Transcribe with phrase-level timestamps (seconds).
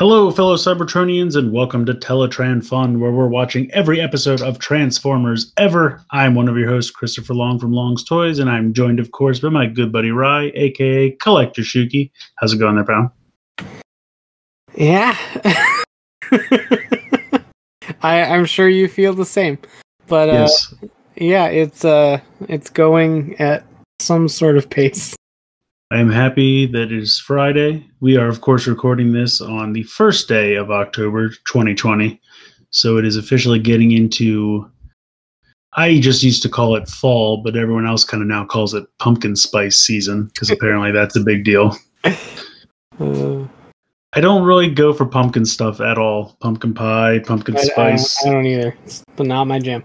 [0.00, 5.52] Hello, fellow Cybertronians, and welcome to Teletran Fun, where we're watching every episode of Transformers
[5.58, 6.02] ever.
[6.10, 9.40] I'm one of your hosts, Christopher Long from Long's Toys, and I'm joined, of course,
[9.40, 12.10] by my good buddy Rye, aka Collector Shuki.
[12.36, 13.14] How's it going there, pal?
[14.74, 15.14] Yeah.
[18.02, 19.58] I, I'm sure you feel the same.
[20.06, 20.74] But uh, yes.
[21.16, 23.66] yeah, it's uh it's going at
[23.98, 25.14] some sort of pace.
[25.92, 27.84] I am happy that it is Friday.
[27.98, 32.20] We are, of course, recording this on the first day of October 2020.
[32.70, 34.70] So it is officially getting into.
[35.72, 38.86] I just used to call it fall, but everyone else kind of now calls it
[39.00, 41.76] pumpkin spice season because apparently that's a big deal.
[42.04, 43.46] Uh,
[44.12, 46.36] I don't really go for pumpkin stuff at all.
[46.40, 48.26] Pumpkin pie, pumpkin I, I, spice.
[48.26, 48.76] I don't either.
[48.84, 49.82] It's not my jam.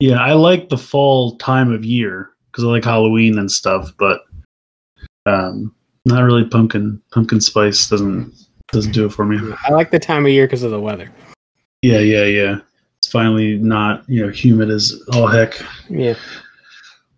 [0.00, 4.20] Yeah, I like the fall time of year because I like Halloween and stuff, but
[5.26, 7.00] um, not really pumpkin.
[7.12, 8.32] Pumpkin spice doesn't
[8.72, 9.38] doesn't do it for me.
[9.66, 11.10] I like the time of year because of the weather.
[11.82, 12.58] Yeah, yeah, yeah.
[12.98, 15.60] It's finally not you know humid as all heck.
[15.88, 16.14] Yeah.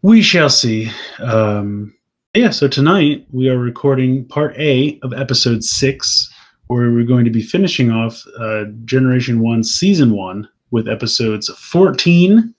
[0.02, 0.90] We shall see.
[1.18, 1.94] Um,
[2.34, 6.32] yeah, so tonight we are recording part A of episode six,
[6.68, 12.54] where we're going to be finishing off uh, Generation One, Season One, with episodes fourteen,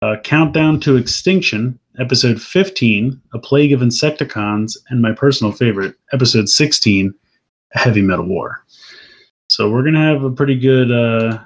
[0.00, 6.48] uh, Countdown to Extinction, episode fifteen, A Plague of Insecticons, and my personal favorite, episode
[6.48, 7.14] sixteen,
[7.74, 8.64] A Heavy Metal War.
[9.48, 11.38] So we're gonna have a pretty good uh,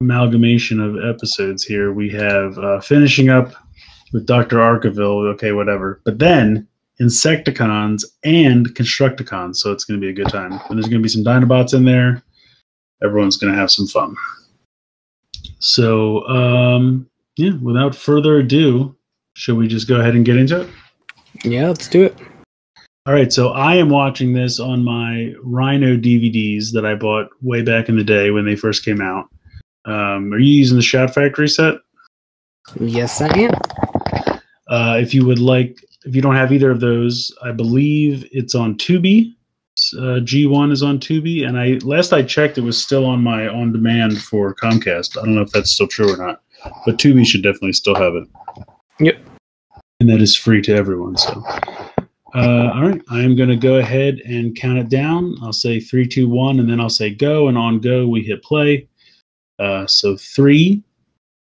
[0.00, 1.92] amalgamation of episodes here.
[1.92, 3.52] We have uh, finishing up
[4.12, 4.56] with Dr.
[4.56, 6.00] Arkeville, okay, whatever.
[6.04, 6.66] But then
[7.00, 10.52] Insecticons and Constructicons, so it's going to be a good time.
[10.52, 12.22] And there's going to be some Dinobots in there.
[13.02, 14.16] Everyone's going to have some fun.
[15.60, 18.96] So, um, yeah, without further ado,
[19.38, 20.68] should we just go ahead and get into it?
[21.44, 22.18] Yeah, let's do it.
[23.06, 27.62] All right, so I am watching this on my Rhino DVDs that I bought way
[27.62, 29.28] back in the day when they first came out.
[29.84, 31.76] Um, are you using the Shout Factory set?
[32.80, 34.40] Yes, I am.
[34.66, 38.56] Uh, if you would like, if you don't have either of those, I believe it's
[38.56, 39.36] on Tubi.
[39.96, 43.46] Uh, G1 is on Tubi, and I last I checked, it was still on my
[43.46, 45.16] on demand for Comcast.
[45.16, 46.42] I don't know if that's still true or not,
[46.84, 48.26] but Tubi should definitely still have it.
[49.00, 49.20] Yep.
[50.00, 51.16] And that is free to everyone.
[51.16, 51.42] So,
[52.34, 55.36] uh, all right, I am going to go ahead and count it down.
[55.42, 58.42] I'll say three, two, one, and then I'll say go, and on go we hit
[58.42, 58.88] play.
[59.58, 60.82] Uh, so three,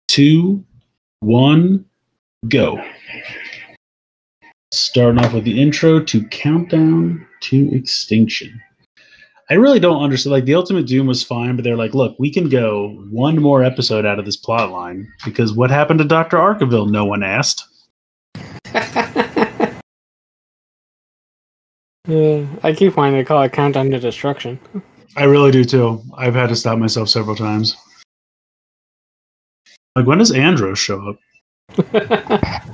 [0.07, 0.63] two,
[1.21, 1.85] one,
[2.47, 2.83] go.
[4.71, 8.59] Starting off with the intro to Countdown to Extinction.
[9.49, 10.31] I really don't understand.
[10.31, 13.63] Like, the Ultimate Doom was fine, but they're like, look, we can go one more
[13.63, 16.37] episode out of this plot line because what happened to Dr.
[16.37, 16.89] Arkeville?
[16.89, 17.65] No one asked.
[22.07, 24.59] yeah, I keep wanting to call it Countdown to Destruction.
[25.17, 26.01] I really do too.
[26.17, 27.75] I've had to stop myself several times.
[29.95, 31.17] Like, when does Andros show up?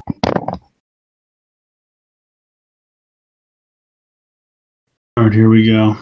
[5.17, 5.97] All right, here we go.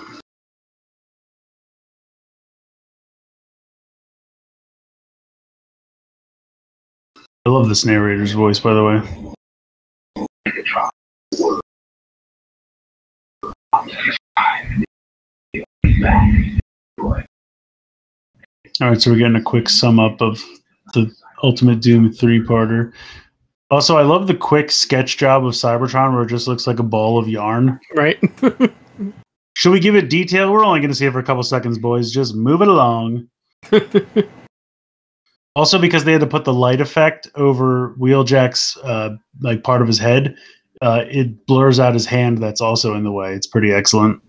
[7.48, 9.02] I love this narrator's voice, by the way.
[18.82, 20.44] All right, so we're getting a quick sum up of
[20.94, 21.10] the
[21.42, 22.92] Ultimate Doom three parter.
[23.72, 26.84] Also, I love the quick sketch job of Cybertron where it just looks like a
[26.84, 27.80] ball of yarn.
[27.96, 28.20] right?
[29.54, 30.52] Should we give it detail?
[30.52, 32.12] We're only going to see it for a couple seconds, boys.
[32.12, 33.30] Just move it along.
[35.58, 39.88] Also, because they had to put the light effect over Wheeljack's uh, like part of
[39.88, 40.36] his head,
[40.84, 42.38] uh, it blurs out his hand.
[42.38, 43.34] That's also in the way.
[43.34, 44.22] It's pretty excellent.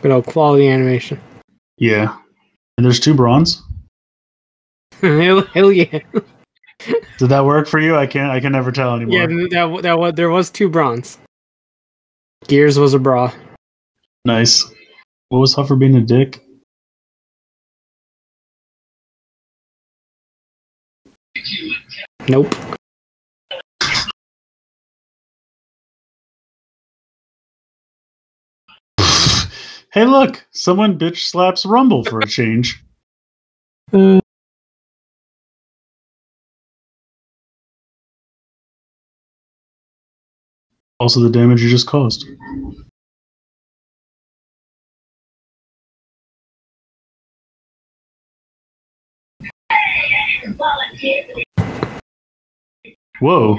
[0.00, 1.20] Good old quality animation.
[1.76, 2.16] Yeah,
[2.78, 3.60] and there's two bronze.
[5.00, 5.98] hell, hell yeah.
[7.18, 7.96] Did that work for you?
[7.96, 8.30] I can't.
[8.30, 9.18] I can never tell anymore.
[9.18, 11.18] Yeah, that, that was, there was two bronze.
[12.46, 13.32] Gears was a bra.
[14.24, 14.64] Nice.
[15.30, 16.44] What was Huffer being a dick?
[22.28, 22.54] Nope.
[29.92, 30.46] Hey, look!
[30.52, 32.82] Someone bitch slaps Rumble for a change.
[33.92, 34.20] Uh,
[41.02, 42.24] Also, the damage you just caused.
[53.20, 53.58] Whoa.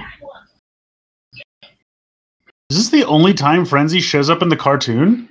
[2.70, 5.30] Is this the only time Frenzy shows up in the cartoon?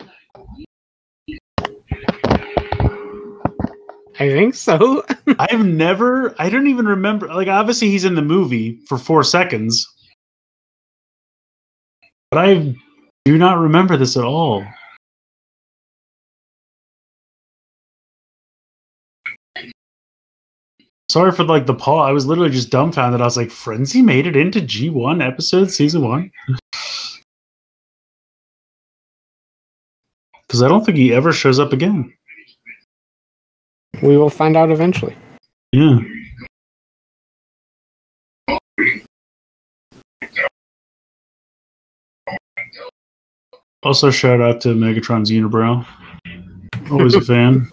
[4.21, 5.05] I think so.
[5.39, 7.27] I've never, I don't even remember.
[7.27, 9.87] Like, obviously, he's in the movie for four seconds,
[12.31, 12.77] but I
[13.25, 14.65] do not remember this at all.
[21.13, 22.09] Sorry for like the pause.
[22.09, 23.21] I was literally just dumbfounded.
[23.21, 26.31] I was like, "Frenzy made it into G one episode season one."
[30.49, 32.13] Because I don't think he ever shows up again.
[34.03, 35.17] We will find out eventually.
[35.73, 35.99] Yeah.
[43.83, 45.87] Also, shout out to Megatron's Unibrow.
[46.91, 47.71] Always a fan.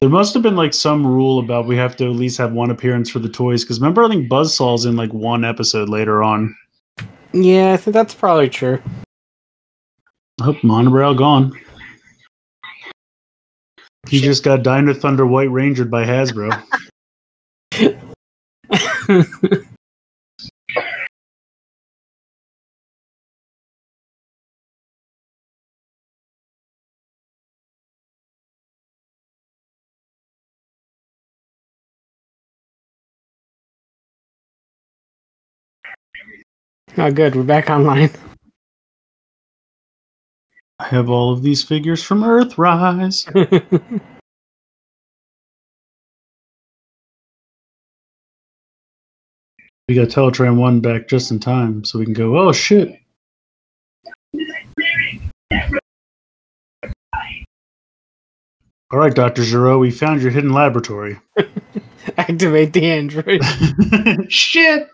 [0.00, 2.70] There must have been like some rule about we have to at least have one
[2.70, 3.64] appearance for the toys.
[3.64, 6.56] Because remember, I think Buzzsaw's in like one episode later on.
[7.32, 8.82] Yeah, I think that's probably true.
[10.40, 11.52] Hope Monobrow gone.
[14.08, 16.62] He just got Dino Thunder White Rangered by Hasbro.
[36.98, 37.34] oh, good.
[37.36, 38.10] We're back online.
[40.78, 43.26] I have all of these figures from Earthrise.
[49.90, 52.96] We got Teletran 1 back just in time, so we can go, oh shit.
[58.92, 59.42] All right, Dr.
[59.42, 61.18] Gero, we found your hidden laboratory.
[62.16, 63.42] Activate the android.
[64.32, 64.88] shit!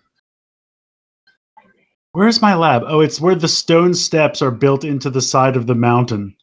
[2.17, 2.83] Where's my lab?
[2.87, 6.35] Oh, it's where the stone steps are built into the side of the mountain.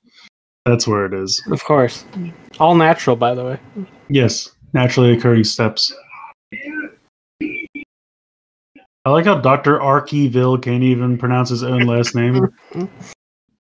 [0.67, 1.41] That's where it is.
[1.49, 2.05] Of course.
[2.59, 3.59] All natural, by the way.
[4.07, 5.91] Yes, naturally occurring steps.
[7.41, 9.79] I like how Dr.
[9.79, 12.49] Arkeville can't even pronounce his own last name.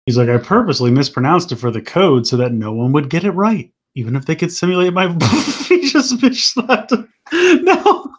[0.06, 3.22] He's like, I purposely mispronounced it for the code so that no one would get
[3.22, 5.06] it right, even if they could simulate my.
[5.69, 7.08] he just bitch slapped him.
[7.62, 8.12] No.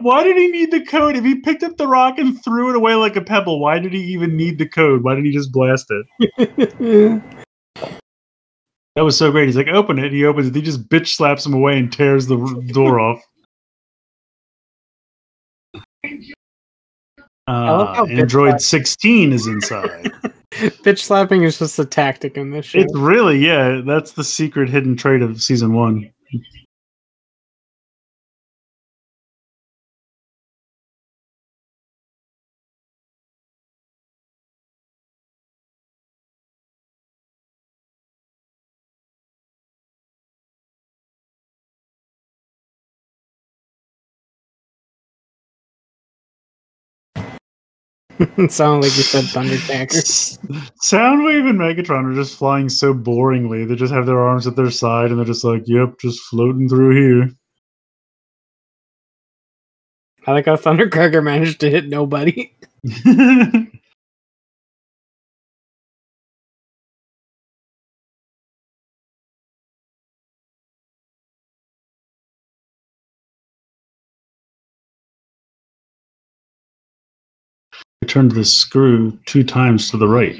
[0.00, 1.16] Why did he need the code?
[1.16, 3.92] If he picked up the rock and threw it away like a pebble, why did
[3.92, 5.02] he even need the code?
[5.02, 7.22] Why didn't he just blast it?
[8.96, 9.46] That was so great.
[9.46, 10.10] He's like, open it.
[10.12, 10.54] He opens it.
[10.54, 12.36] He just bitch slaps him away and tears the
[12.72, 13.22] door off.
[17.46, 20.10] Uh, Android slap- 16 is inside.
[20.56, 22.78] Bitch slapping is just a tactic in this show.
[22.78, 26.10] it's really, yeah, that's the secret hidden trait of season one.
[48.38, 50.00] it sounded like you said Thundertacker.
[50.82, 53.68] Soundwave and Megatron are just flying so boringly.
[53.68, 56.68] They just have their arms at their side and they're just like, yep, just floating
[56.68, 57.30] through here.
[60.26, 62.52] I like how Thundercracker managed to hit nobody.
[78.16, 80.34] turned the screw two times to the right.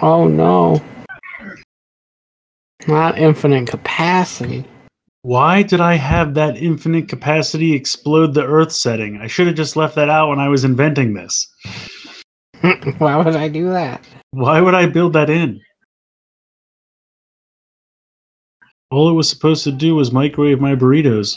[0.00, 0.82] Oh no.
[2.88, 4.64] Not infinite capacity.
[5.20, 9.18] Why did I have that infinite capacity explode the Earth setting?
[9.20, 11.50] I should have just left that out when I was inventing this.
[12.98, 14.06] Why would I do that?
[14.30, 15.60] Why would I build that in?
[18.90, 21.36] All it was supposed to do was microwave my burritos.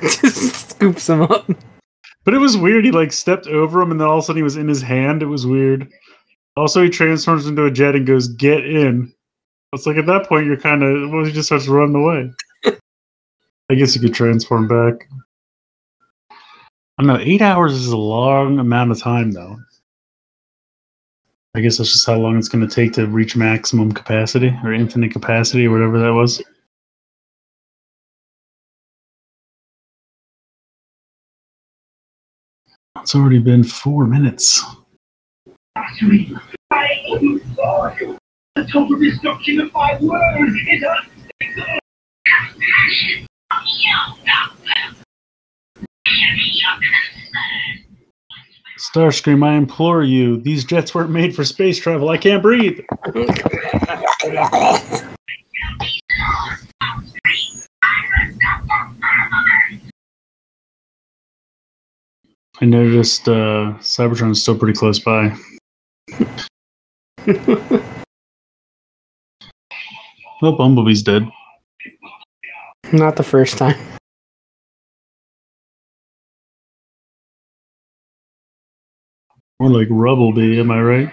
[0.00, 1.48] Just scoops him up.
[2.24, 2.84] But it was weird.
[2.84, 4.82] He like stepped over him, and then all of a sudden he was in his
[4.82, 5.22] hand.
[5.22, 5.88] It was weird.
[6.56, 9.12] Also, he transforms into a jet and goes, "Get in."
[9.72, 12.32] It's like at that point you're kind of well, he just starts running away.
[13.70, 15.08] I guess you could transform back.
[16.30, 17.18] I don't know.
[17.18, 19.56] Eight hours is a long amount of time, though.
[21.56, 24.74] I guess that's just how long it's going to take to reach maximum capacity or
[24.74, 26.42] infinite capacity or whatever that was.
[33.00, 34.62] It's already been four minutes.
[35.74, 35.80] The
[38.92, 39.00] of
[40.68, 41.80] is unthinkable.
[48.78, 50.40] Starscream, I implore you.
[50.40, 52.08] These jets weren't made for space travel.
[52.10, 52.80] I can't breathe.
[62.58, 65.36] I noticed uh, Cybertron is still pretty close by.
[70.42, 71.30] Well, Bumblebee's dead.
[72.92, 73.76] Not the first time.
[79.58, 81.10] More like Rubblebee, am I right?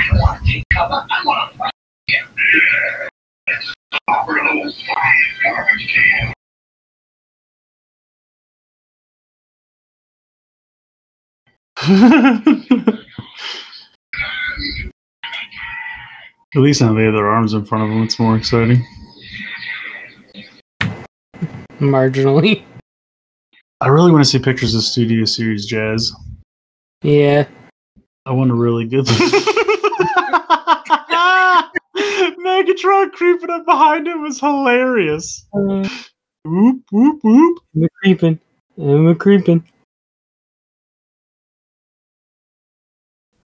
[0.00, 1.04] I want to take cover.
[1.10, 1.70] I want to fight.
[4.08, 6.32] Upper level five garbage can.
[16.56, 18.02] At least now they have their arms in front of them.
[18.04, 18.86] It's more exciting.
[21.78, 22.64] Marginally.
[23.84, 26.10] I really want to see pictures of Studio Series Jazz.
[27.02, 27.46] Yeah.
[28.24, 29.04] I want a really good.
[32.38, 35.44] Megatron creeping up behind him was hilarious.
[35.52, 35.86] Uh,
[36.46, 37.58] Whoop whoop whoop.
[37.76, 38.40] I'm a creeping.
[38.78, 39.62] I'm a creeping.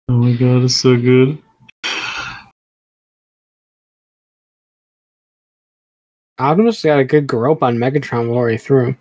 [0.08, 1.42] Oh my god, it's so good.
[6.38, 8.96] Optimus got a good grope on Megatron all the way through.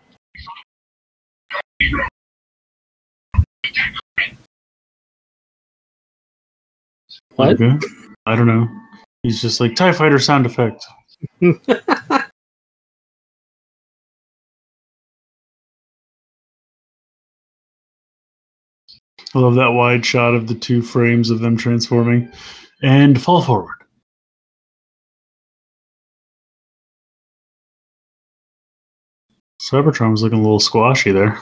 [7.35, 7.53] What?
[7.53, 7.77] Okay.
[8.25, 8.67] I don't know.
[9.23, 10.85] He's just like TIE fighter sound effect.
[11.41, 12.25] I
[19.39, 22.29] love that wide shot of the two frames of them transforming
[22.81, 23.75] and fall forward.
[29.61, 31.39] Cybertron was looking a little squashy there.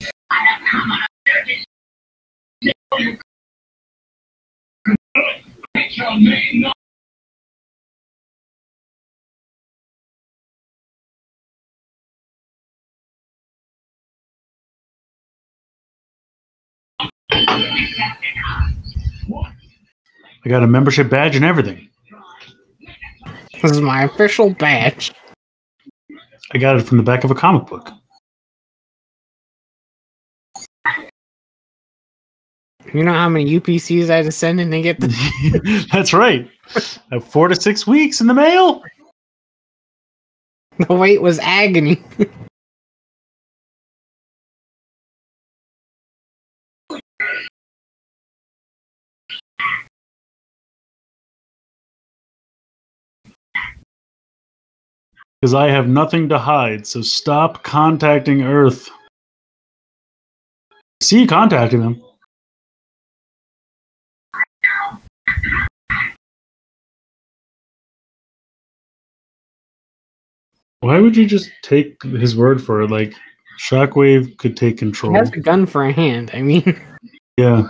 [0.00, 1.64] Your name,
[20.46, 21.88] I got a membership badge and everything.
[23.62, 25.12] This is my official badge.
[26.52, 27.90] I got it from the back of a comic book.
[32.92, 36.48] You know how many UPCs I had to send in to get the That's right.
[37.10, 38.82] Uh, four to six weeks in the mail.
[40.78, 42.02] the wait was agony.
[55.40, 58.88] Because I have nothing to hide, so stop contacting Earth.
[61.02, 62.02] See you contacting them.
[70.84, 72.90] Why would you just take his word for it?
[72.90, 73.14] Like,
[73.58, 75.14] Shockwave could take He control.
[75.14, 76.30] has a gun for a hand.
[76.34, 76.78] I mean,
[77.38, 77.68] Yeah.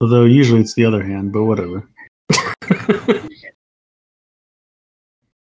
[0.00, 1.88] Although usually it's the other hand, but whatever.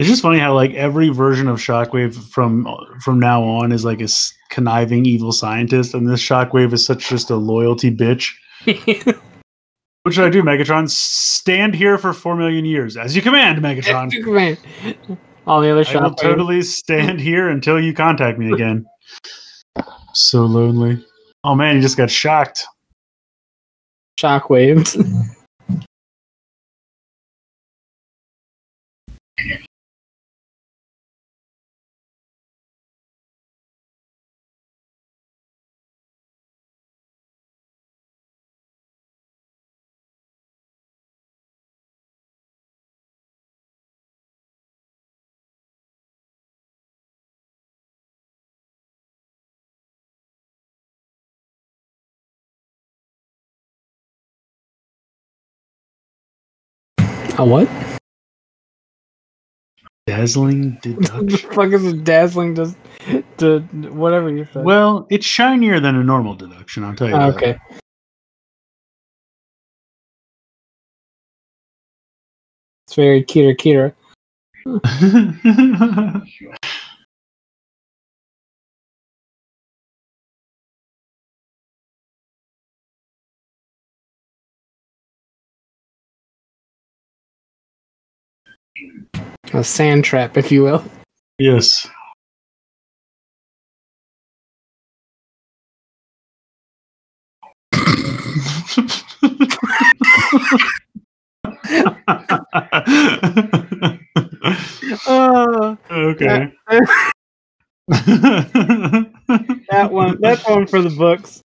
[0.01, 2.69] It's just funny how like every version of Shockwave from
[3.03, 7.09] from now on is like a s- conniving evil scientist, and this Shockwave is such
[7.09, 8.31] just a loyalty bitch.
[10.05, 10.89] What should I do, Megatron?
[10.89, 14.11] Stand here for four million years, as you command, Megatron.
[14.11, 14.57] Superman.
[15.49, 18.85] All the other I will totally stand here until you contact me again.
[20.13, 21.03] so lonely.
[21.43, 22.67] Oh man, you just got shocked.
[24.21, 25.03] shockwaves.
[57.39, 57.69] A what?
[60.09, 61.03] Dazzling deduction.
[61.03, 61.51] the deduction.
[61.51, 62.75] fuck is a dazzling to,
[63.37, 63.61] to
[63.93, 64.65] whatever you said?
[64.65, 66.83] well, it's shinier than a normal deduction.
[66.83, 67.15] I'll tell you.
[67.15, 67.37] Ah, that.
[67.37, 67.57] okay.
[72.89, 73.95] It's very Kira Kira.
[89.59, 90.85] A sand trap, if you will.
[91.41, 91.89] yes.
[105.07, 106.53] Uh, okay.
[107.89, 107.89] that
[109.91, 111.43] one, that's one for the books.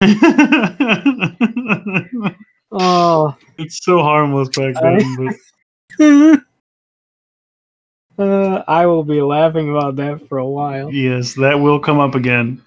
[2.76, 5.16] Oh, it's so harmless back then.
[5.16, 5.36] But
[8.18, 10.92] uh, I will be laughing about that for a while.
[10.92, 12.62] yes, that will come up again.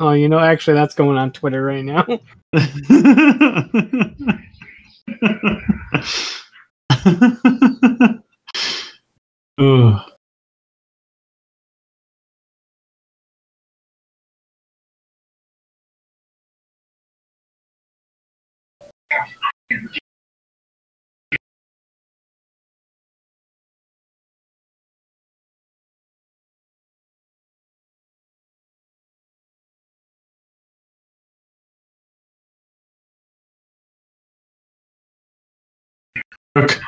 [0.00, 2.06] Oh, you know, actually, that's going on Twitter right now.
[9.58, 10.07] Ugh.
[36.58, 36.80] Okay.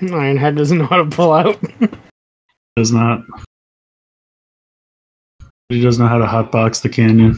[0.00, 1.58] Ironhide doesn't know how to pull out.
[2.76, 3.22] Does not.
[5.70, 7.36] He doesn't know how to hotbox the canyon.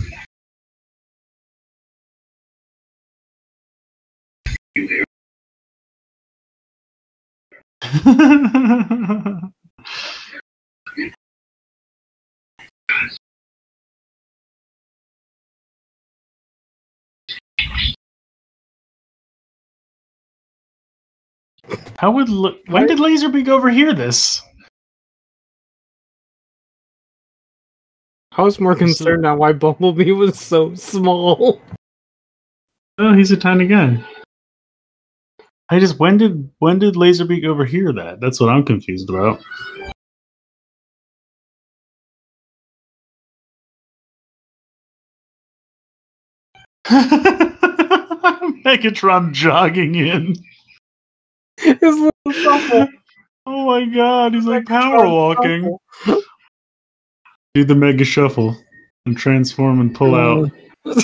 [21.98, 24.42] How would L- when did Laserbeak overhear this?
[28.32, 31.60] I was more concerned on why Bumblebee was so small.
[32.98, 34.02] Oh, he's a tiny guy.
[35.68, 38.20] I just when did when did Laserbeak overhear that?
[38.20, 39.40] That's what I'm confused about.
[48.64, 50.34] Megatron jogging in.
[51.80, 52.88] His little shuffle.
[53.46, 55.76] Oh my god, he's like power walking.
[57.54, 58.56] Do the mega shuffle
[59.06, 60.50] and transform and pull out.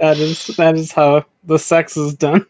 [0.00, 2.46] That is that is how the sex is done.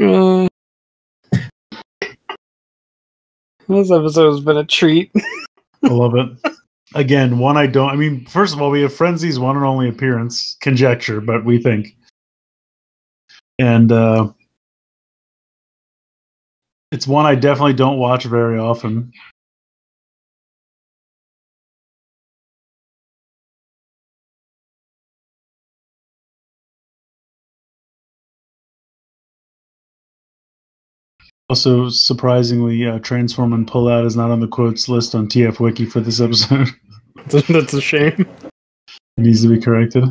[0.00, 0.46] Uh,
[3.66, 5.10] this episode has been a treat.
[5.82, 6.28] I love it.
[6.94, 7.90] Again, one I don't.
[7.90, 11.62] I mean, first of all, we have Frenzy's one and only appearance, conjecture, but we
[11.62, 11.96] think,
[13.58, 14.32] and uh,
[16.90, 19.12] it's one I definitely don't watch very often.
[31.48, 35.60] Also, surprisingly, uh, transform and pull out is not on the quotes list on TF
[35.60, 36.68] Wiki for this episode.
[37.28, 38.26] That's a shame.
[39.16, 40.04] It needs to be corrected.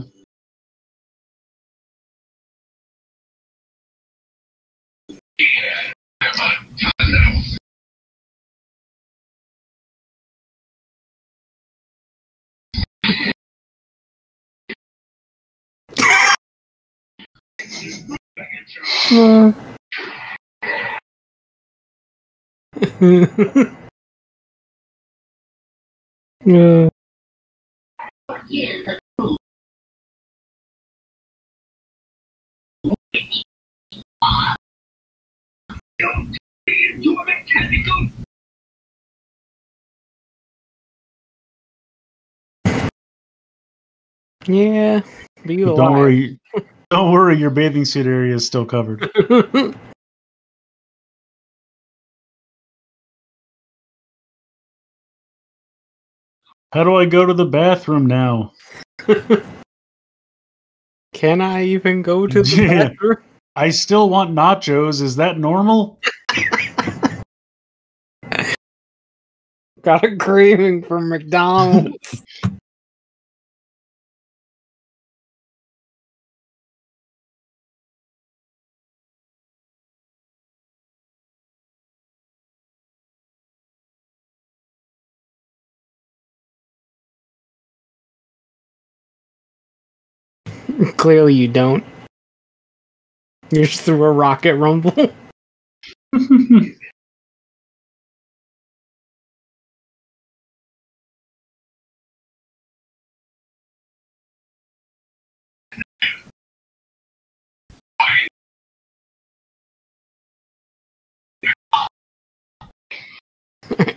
[19.11, 19.53] Uh.
[22.99, 23.29] You
[37.17, 38.07] are mechanical.
[44.47, 45.01] yeah,
[45.45, 46.39] be Don't worry.
[46.89, 49.07] Don't worry, your bathing suit area is still covered.
[56.73, 58.51] How do I go to the bathroom now?
[61.13, 62.89] Can I even go to the Yeah.
[62.89, 63.17] bathroom?
[63.55, 65.01] I still want nachos.
[65.01, 65.99] Is that normal?
[69.81, 71.96] Got a craving for McDonald's.
[90.97, 91.83] Clearly, you don't.
[93.51, 94.93] You just threw a rocket rumble.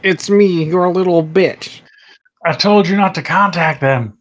[0.03, 1.81] it's me, your little bitch.
[2.45, 4.20] I told you not to contact them.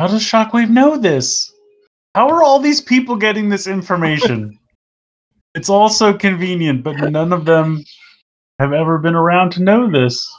[0.00, 1.52] How does Shockwave know this?
[2.14, 4.58] How are all these people getting this information?
[5.54, 7.84] it's all so convenient, but none of them
[8.58, 10.34] have ever been around to know this.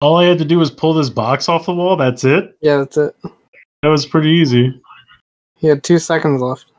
[0.00, 1.94] All I had to do was pull this box off the wall.
[1.94, 2.56] That's it.
[2.62, 3.14] Yeah, that's it.
[3.82, 4.80] That was pretty easy.
[5.58, 6.72] He had two seconds left.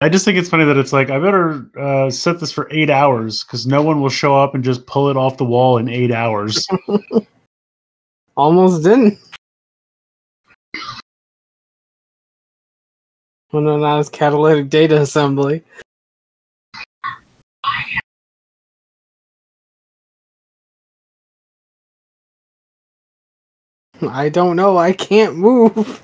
[0.00, 2.90] I just think it's funny that it's like I better uh, set this for eight
[2.90, 5.88] hours because no one will show up and just pull it off the wall in
[5.88, 6.64] eight hours.
[8.36, 9.18] Almost didn't.
[13.50, 15.64] When no, not catalytic data assembly.
[24.02, 24.78] I don't know.
[24.78, 26.00] I can't move.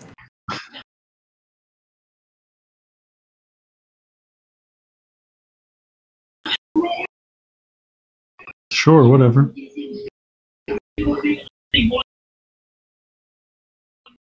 [8.73, 9.53] Sure, whatever.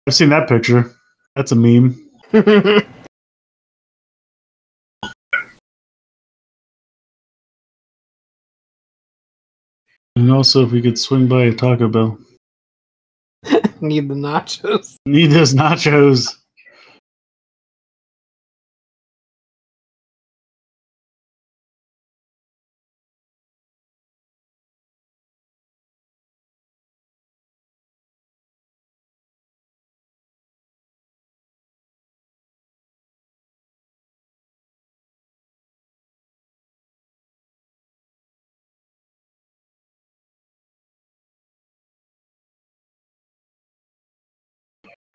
[0.07, 0.89] I've seen that picture.
[1.35, 2.09] That's a meme.
[2.33, 2.85] and
[10.31, 12.17] also, if we could swing by a Taco Bell.
[13.81, 14.95] Need the nachos.
[15.05, 16.37] Need those nachos.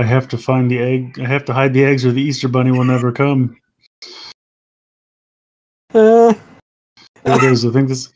[0.02, 1.20] I have to find the egg.
[1.20, 3.56] I have to hide the eggs, or the Easter Bunny will never come.
[5.94, 6.34] Uh,
[7.24, 7.64] there it is.
[7.66, 8.06] I think this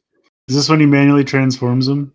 [0.49, 2.13] is this when he manually transforms them.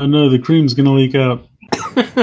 [0.00, 1.48] Oh no, the cream's gonna leak out.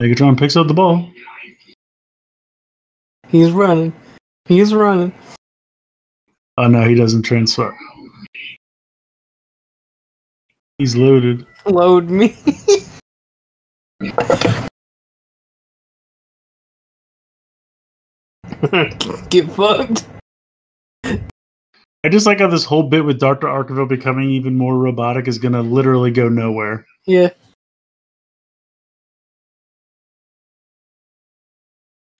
[0.00, 1.10] Megatron picks up the ball.
[3.28, 3.92] He's running.
[4.46, 5.12] He's running.
[6.56, 7.76] Oh no, he doesn't transfer.
[10.78, 11.46] He's loaded.
[11.66, 12.34] Load me.
[19.28, 20.06] Get fucked.
[21.04, 23.46] I just like how this whole bit with Dr.
[23.46, 26.86] Arkeville becoming even more robotic is gonna literally go nowhere.
[27.06, 27.28] Yeah.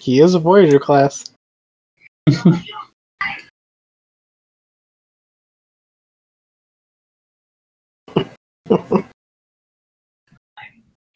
[0.01, 1.31] He is a Voyager class.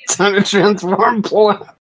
[0.09, 1.77] Time to transform out.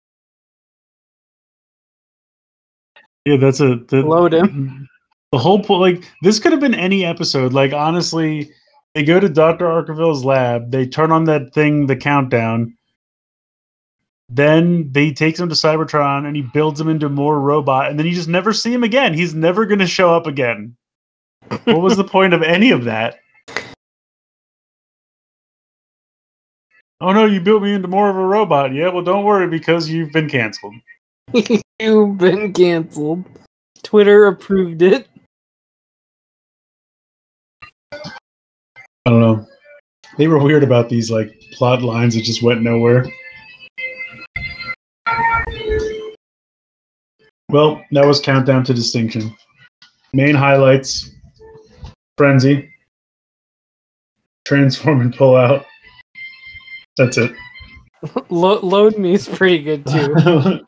[3.24, 4.88] Yeah, that's a the, Load him.
[5.32, 7.52] The whole point, like this could have been any episode.
[7.52, 8.50] Like honestly,
[8.94, 12.76] they go to Doctor Arkeville's lab, they turn on that thing, the countdown.
[14.35, 18.07] Then they takes him to Cybertron, and he builds him into more robot, and then
[18.07, 19.12] you just never see him again.
[19.12, 20.75] He's never going to show up again.
[21.64, 23.18] what was the point of any of that?
[27.03, 28.73] Oh no, you built me into more of a robot.
[28.73, 30.75] Yeah, well, don't worry because you've been canceled.
[31.81, 33.25] You've been canceled.
[33.83, 35.09] Twitter approved it.
[37.92, 38.01] I
[39.07, 39.47] don't know.
[40.16, 43.05] They were weird about these like plot lines that just went nowhere.
[47.52, 49.36] Well, that was Countdown to Distinction.
[50.14, 51.10] Main highlights
[52.16, 52.72] Frenzy,
[54.46, 55.66] Transform and Pull Out.
[56.96, 57.30] That's it.
[58.30, 60.14] Lo- load me is pretty good too.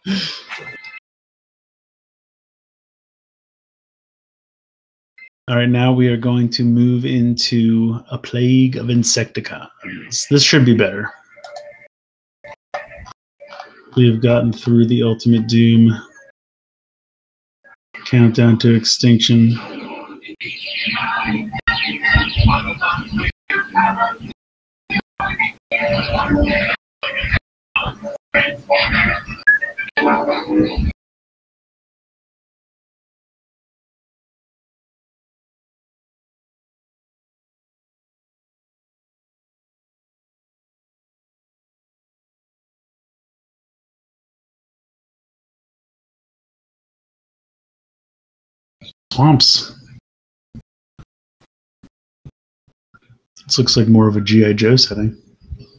[5.48, 10.28] All right, now we are going to move into a plague of insecticons.
[10.28, 11.10] This should be better.
[13.96, 15.94] We have gotten through the ultimate doom.
[18.04, 19.58] Countdown to extinction.
[49.14, 49.72] Swamps.
[53.46, 54.54] This looks like more of a G.I.
[54.54, 55.16] Joe setting.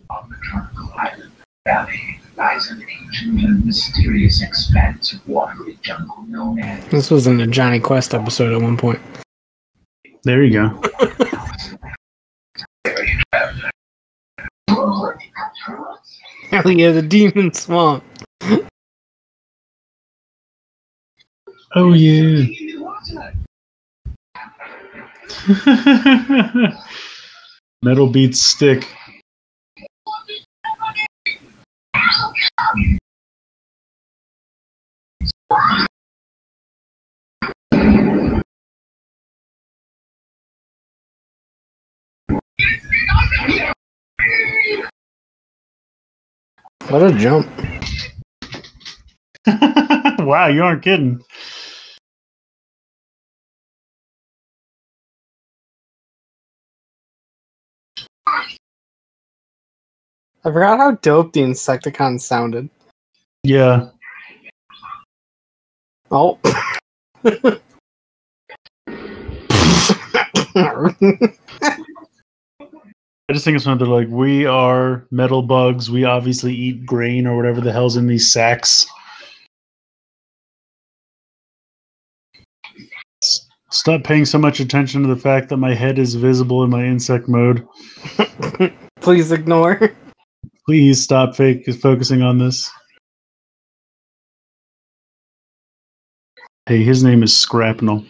[0.10, 1.32] On the tropical island
[1.68, 7.42] valley lies an ancient and mysterious expanse of watery jungle known as This was in
[7.42, 9.02] a Jonny Quest episode at one point.
[10.24, 10.82] There you go.
[16.52, 18.02] Hell yeah, the demon swamp.
[21.76, 22.75] Oh yeah.
[27.84, 28.88] Metal beats stick.
[46.90, 47.48] What a jump.
[50.26, 51.22] wow, you aren't kidding.
[58.28, 58.58] I
[60.44, 62.70] forgot how dope the Insecticons sounded.
[63.44, 63.90] Yeah.
[66.12, 66.40] Oh.
[73.28, 75.90] I just think it's when they're like, we are metal bugs.
[75.90, 78.86] We obviously eat grain or whatever the hell's in these sacks.
[83.76, 86.86] Stop paying so much attention to the fact that my head is visible in my
[86.86, 87.68] insect mode.
[89.02, 89.92] Please ignore.
[90.66, 92.72] Please stop fake focusing on this.
[96.68, 98.06] Hey, his name is Shrapnel.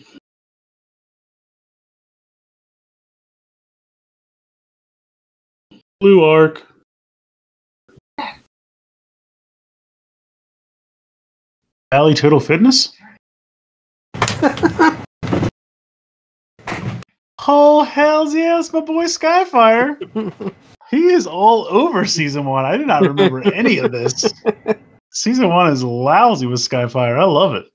[5.99, 6.61] Blue Arc.
[11.91, 12.95] Valley Total Fitness?
[17.47, 20.53] oh, hells yes, my boy Skyfire.
[20.91, 22.63] He is all over season one.
[22.63, 24.31] I do not remember any of this.
[25.11, 27.19] Season one is lousy with Skyfire.
[27.19, 27.65] I love it.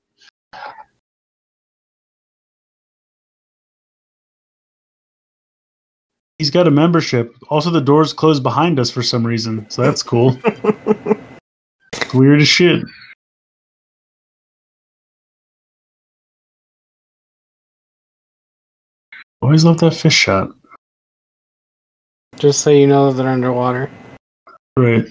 [6.37, 7.35] He's got a membership.
[7.49, 10.39] Also, the doors close behind us for some reason, so that's cool.
[12.13, 12.83] Weird as shit.
[19.51, 20.49] Always love that fish shot.
[22.37, 23.91] Just so you know that they're underwater.
[24.77, 25.03] Right.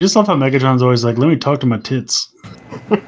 [0.00, 2.32] Just love how Megatron's always like, let me talk to my tits.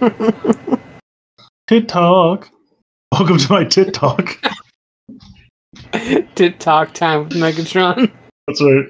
[1.68, 2.50] tit talk.
[3.12, 4.36] Welcome to my tit talk.
[6.34, 8.10] Tit talk time with Megatron.
[8.48, 8.86] That's right.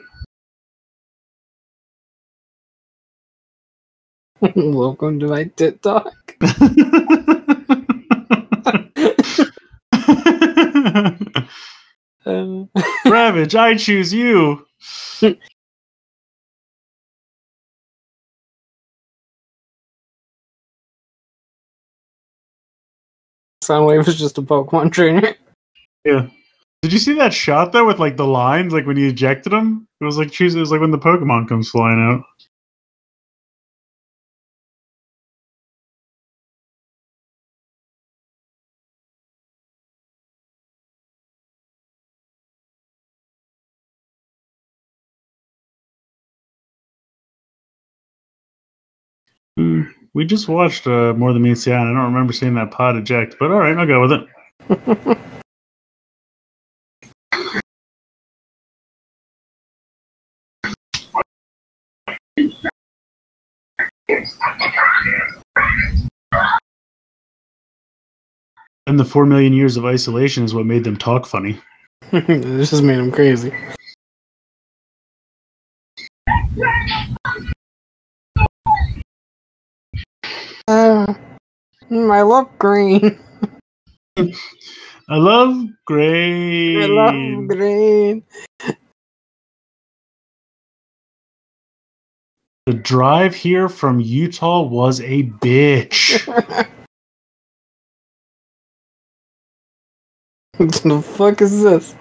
[4.57, 6.15] Welcome to my tit talk.
[12.25, 12.69] Um,
[13.07, 14.67] Ravage, I choose you.
[23.63, 25.35] Soundwave is just a Pokemon trainer.
[26.05, 26.27] Yeah.
[26.83, 29.87] Did you see that shot though with like the lines, like when he ejected him?
[30.01, 30.55] It was like choose.
[30.57, 32.25] It was like when the Pokemon comes flying out.
[50.15, 51.81] We just watched uh, More Than Meets the Eye.
[51.81, 55.19] and I don't remember seeing that pod eject, but all right, I'll go with it.
[68.87, 71.59] And the four million years of isolation is what made them talk funny.
[72.11, 73.53] this just made them crazy.
[80.69, 81.15] Uh,
[81.91, 83.19] I love green.
[84.17, 86.83] I love green.
[86.83, 88.23] I love green.
[92.67, 96.25] The drive here from Utah was a bitch.
[100.57, 101.97] what the fuck is this?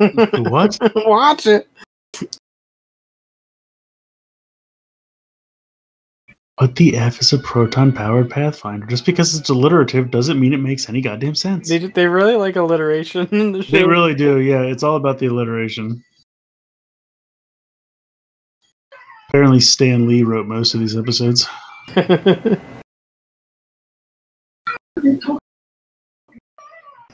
[0.00, 0.78] What?
[0.96, 1.68] Watch it.
[6.56, 8.86] What the F is a proton powered Pathfinder?
[8.86, 11.68] Just because it's alliterative doesn't mean it makes any goddamn sense.
[11.68, 13.78] They, they really like alliteration in the show.
[13.78, 14.60] They really do, yeah.
[14.62, 16.02] It's all about the alliteration.
[19.28, 21.46] Apparently, Stan Lee wrote most of these episodes.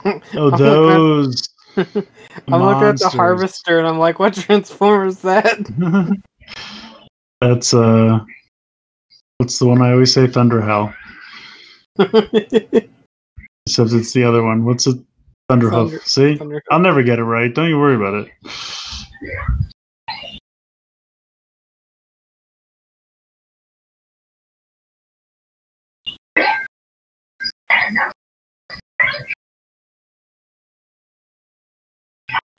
[0.04, 1.48] Oh, oh those.
[1.76, 5.58] I'm looking at the harvester and I'm like, what transformer is that?
[7.40, 8.20] That's uh,
[9.38, 10.26] what's the one I always say?
[10.26, 10.94] Thunder Thunderhowl.
[13.66, 14.64] Except it's the other one.
[14.64, 14.96] What's it?
[15.50, 15.70] Thunderhoof.
[15.70, 17.54] Thunder- See, Thunder- I'll never get it right.
[17.54, 18.30] Don't you worry about it.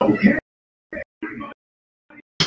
[0.00, 0.14] Get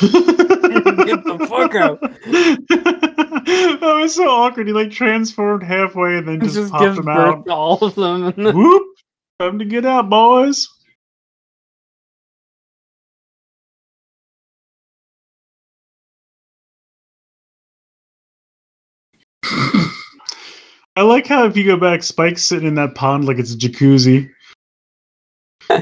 [0.00, 2.00] the fuck out.
[2.00, 4.66] that was so awkward.
[4.66, 7.46] He like transformed halfway and then just, just popped him out.
[7.48, 8.32] all of them.
[8.36, 8.86] Whoop!
[9.38, 10.66] Time to get out, boys.
[20.96, 23.58] I like how if you go back, Spike's sitting in that pond like it's a
[23.58, 24.30] jacuzzi.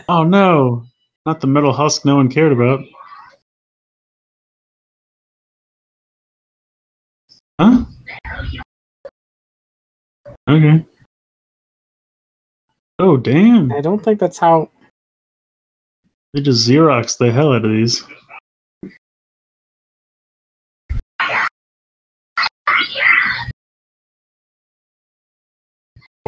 [0.08, 0.84] oh no,
[1.26, 2.80] not the metal husk no one cared about.
[7.60, 7.84] Huh?
[10.48, 10.86] Okay.
[12.98, 13.72] Oh damn!
[13.72, 14.70] I don't think that's how.
[16.32, 18.04] They just Xerox the hell out of these.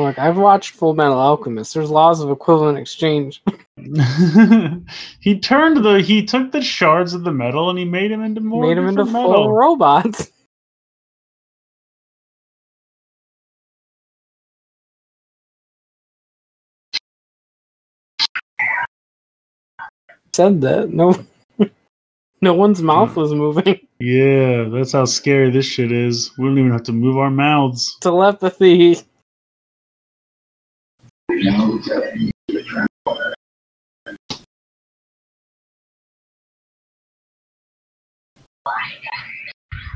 [0.02, 1.74] Look, I've watched Full Metal Alchemist.
[1.74, 3.40] There's laws of equivalent exchange.
[5.20, 8.40] he turned the he took the shards of the metal and he made him into
[8.40, 9.52] more Made him into different full metal.
[9.52, 10.32] robots.
[20.32, 20.90] Said that.
[20.90, 21.14] No.
[22.40, 22.86] No one's hmm.
[22.86, 23.78] mouth was moving.
[24.00, 26.36] Yeah, that's how scary this shit is.
[26.36, 27.96] We don't even have to move our mouths.
[28.00, 28.96] Telepathy.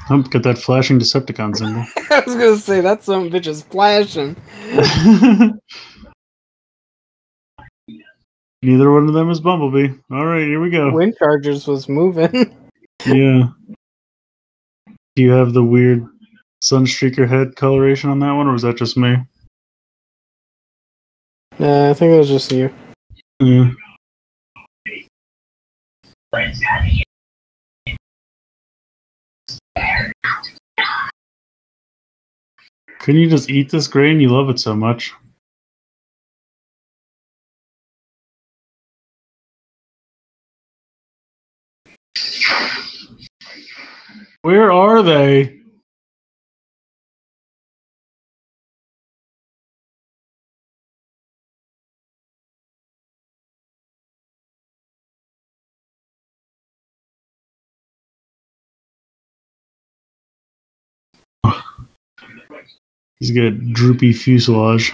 [0.09, 1.85] Oh, got that flashing Decepticon symbol.
[2.11, 4.37] I was gonna say that some bitch is flashing.
[8.62, 9.94] Neither one of them is Bumblebee.
[10.11, 10.90] All right, here we go.
[10.92, 12.57] Windcharger's was moving.
[13.07, 13.51] Yeah.
[15.14, 16.05] Do you have the weird
[16.64, 19.16] Sunstreaker head coloration on that one, or was that just me?
[21.59, 22.71] Uh, I think it was just you.
[33.00, 34.21] Couldn't you just eat this grain?
[34.21, 35.15] You love it so much.
[44.42, 45.61] Where are they?
[63.19, 64.92] He's got droopy fuselage.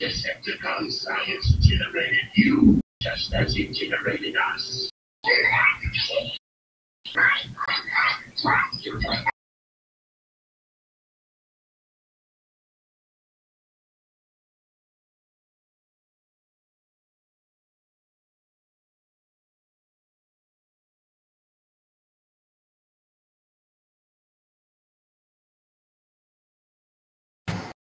[0.00, 4.90] Decepticon science generated you, just as it generated us.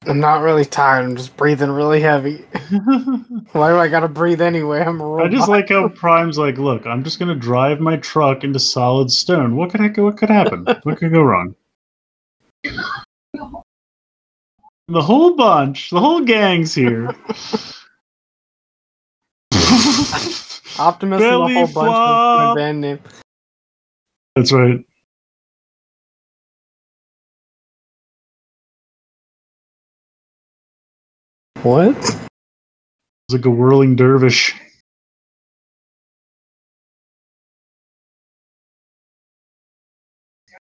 [0.06, 1.04] I'm not really tired.
[1.04, 2.38] I'm just breathing really heavy.
[3.52, 4.80] Why do I gotta breathe anyway?
[4.80, 5.26] I'm a robot.
[5.26, 9.10] I just like how Prime's like, look, I'm just gonna drive my truck into solid
[9.10, 9.54] stone.
[9.56, 10.66] What could I, what could happen?
[10.82, 11.54] what could go wrong?
[14.88, 17.06] The whole bunch, the whole gang's here.
[20.78, 22.56] Optimus Belly and the whole bunch flop.
[22.56, 22.98] my band name.
[24.34, 24.84] That's right.
[31.62, 31.96] What?
[31.96, 32.28] It's
[33.30, 34.52] like a whirling dervish.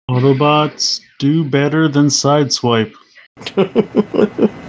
[0.08, 2.94] Autobots do better than Sideswipe.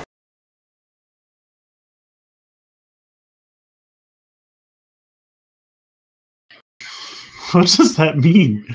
[7.53, 8.67] What does that mean?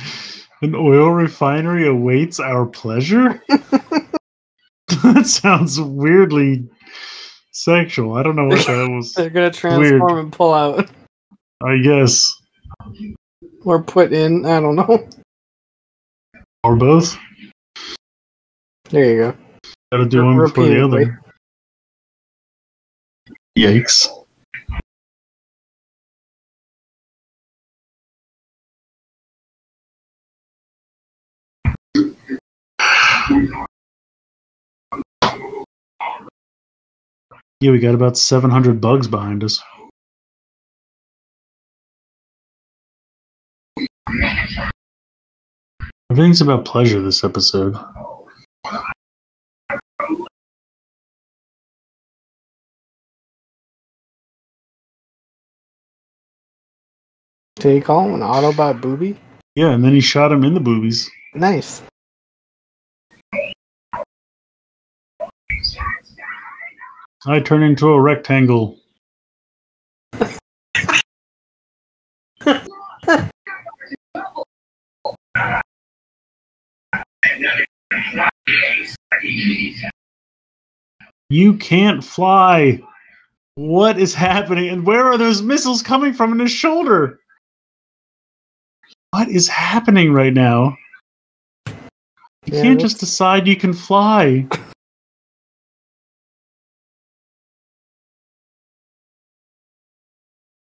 [0.62, 3.44] An oil refinery awaits our pleasure?
[3.50, 6.70] that sounds weirdly
[7.52, 8.14] sexual.
[8.14, 9.14] I don't know what that was.
[9.18, 10.90] They're gonna transform and pull out
[11.64, 12.34] I guess.
[13.64, 14.46] or put in.
[14.46, 15.08] I don't know.
[16.64, 17.18] Or both.
[18.90, 19.38] There you go.
[19.92, 21.22] Gotta do one before the other.
[23.58, 24.08] Yikes.
[37.62, 39.62] Yeah, we got about 700 bugs behind us.
[46.10, 47.76] Everything's about pleasure this episode.
[57.58, 59.20] Did he call him an Autobot booby?
[59.56, 61.12] Yeah, and then he shot him in the boobies.
[61.36, 61.82] Nice.
[67.30, 68.80] I turn into a rectangle.
[81.30, 82.82] You can't fly.
[83.54, 84.70] What is happening?
[84.70, 87.20] And where are those missiles coming from in his shoulder?
[89.12, 90.76] What is happening right now?
[91.68, 91.76] You
[92.48, 94.48] Yeah, can't just decide you can fly.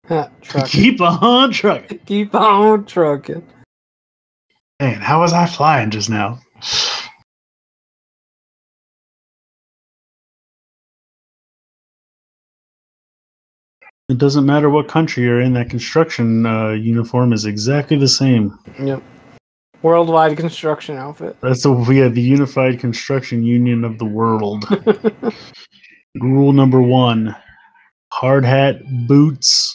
[0.66, 1.98] Keep on trucking.
[2.06, 3.46] Keep on trucking.
[4.80, 6.40] Man, how was I flying just now?
[14.10, 18.58] It doesn't matter what country you're in, that construction uh, uniform is exactly the same.
[18.78, 19.02] Yep.
[19.80, 21.36] Worldwide construction outfit.
[21.40, 24.64] That's the yeah, the Unified Construction Union of the world.
[26.20, 27.34] Rule number one:
[28.10, 29.74] hard hat, boots,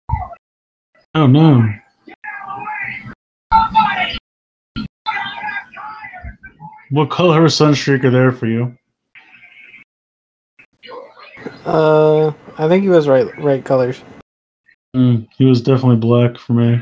[1.13, 1.67] Oh no!
[6.91, 8.77] What color is Sunstreaker there for you?
[11.65, 13.27] uh, I think he was right.
[13.39, 14.01] Right colors.
[14.95, 16.81] Mm, he was definitely black for me.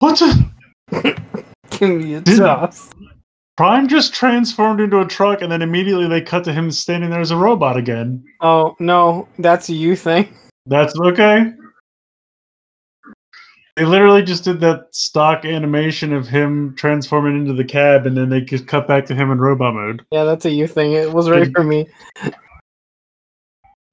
[0.00, 0.50] What the?
[1.70, 2.90] Give me a Didn't- toss.
[3.56, 7.20] Prime just transformed into a truck, and then immediately they cut to him standing there
[7.20, 8.22] as a robot again.
[8.42, 10.28] Oh no, that's a you thing.
[10.66, 11.52] That's okay.
[13.76, 18.28] They literally just did that stock animation of him transforming into the cab, and then
[18.28, 20.04] they just cut back to him in robot mode.
[20.10, 20.92] Yeah, that's a you thing.
[20.92, 21.86] It was right for me.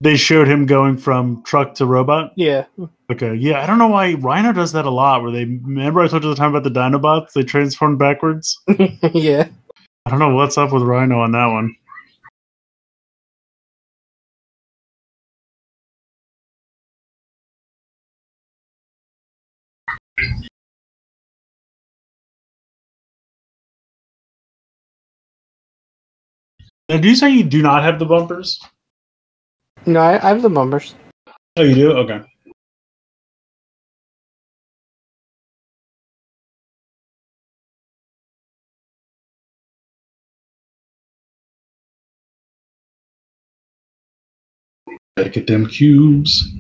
[0.04, 2.34] They showed him going from truck to robot.
[2.36, 2.66] Yeah.
[3.10, 5.24] Okay, yeah, I don't know why Rhino does that a lot.
[5.24, 8.62] Where they remember I told you the time about the Dinobots, they transformed backwards.
[9.14, 9.48] yeah.
[10.06, 11.74] I don't know what's up with Rhino on that one.
[26.90, 28.60] Now, do you say you do not have the bumpers?
[29.86, 30.96] No, I, I have the bumpers.
[31.58, 31.92] Oh, you do?
[31.92, 32.22] Okay.
[45.18, 46.52] Gotta get them cubes.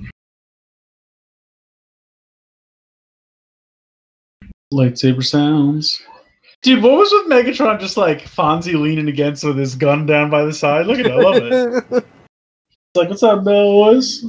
[4.71, 6.01] Lightsaber sounds.
[6.61, 10.45] Dude, what was with Megatron just like Fonzie leaning against with his gun down by
[10.45, 10.85] the side?
[10.87, 12.05] Look at that, I love it.
[12.95, 14.23] Like, what's up, boys?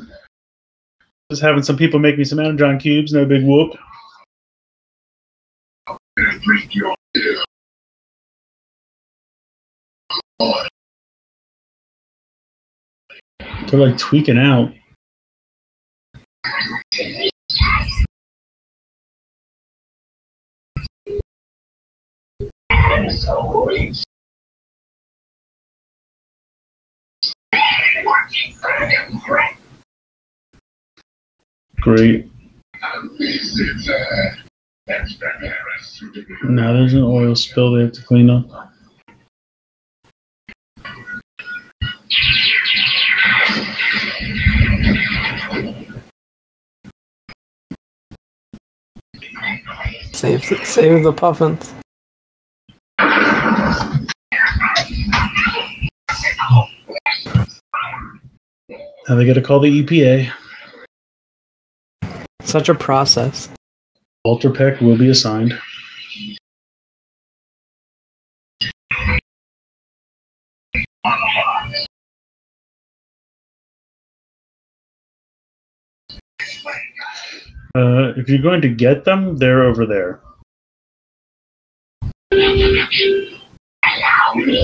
[1.30, 3.76] Just having some people make me some Energon cubes, no big whoop.
[13.68, 14.72] They're like tweaking out.
[31.80, 32.30] Great.
[36.44, 38.46] Now there's an oil spill they have to clean up.
[50.24, 51.74] save, save the puffins.
[59.08, 60.32] Now they got to call the EPA.
[62.42, 63.50] Such a process.
[64.24, 65.52] Walter Peck will be assigned.
[77.76, 80.20] Uh, if you're going to get them, they're over there.
[82.32, 83.34] Exercise
[84.34, 84.63] extreme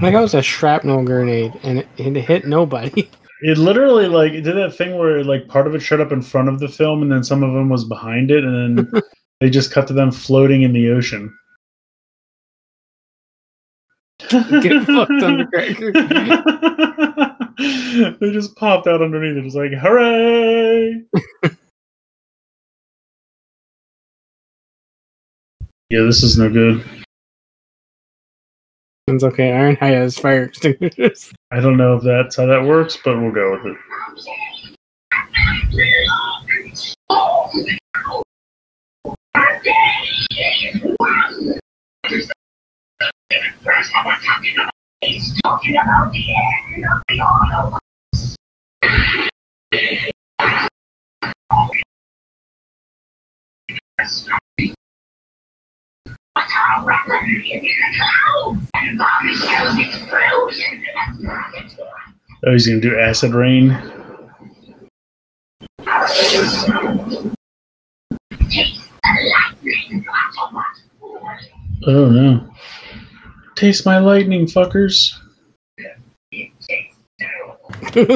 [0.00, 3.10] Like I was a shrapnel grenade and it, it hit nobody.
[3.40, 6.22] It literally like it did that thing where like part of it showed up in
[6.22, 9.02] front of the film, and then some of them was behind it, and then
[9.40, 11.32] they just cut to them floating in the ocean.
[14.28, 15.94] Get fucked, Thundercracker.
[18.20, 19.44] they just popped out underneath it.
[19.44, 21.02] It's like, hooray!
[25.90, 26.84] yeah, this is no good.
[29.10, 29.50] Okay.
[29.50, 31.32] Ironhide has fire extinguishers.
[31.50, 33.78] I don't know if that's how that works, but we'll go with it.
[45.00, 47.78] He's talking about the end of the auto.
[62.44, 63.70] Oh, he's gonna do acid rain.
[71.86, 72.50] Oh no!
[73.58, 75.18] Taste my lightning, fuckers!
[77.92, 78.06] There's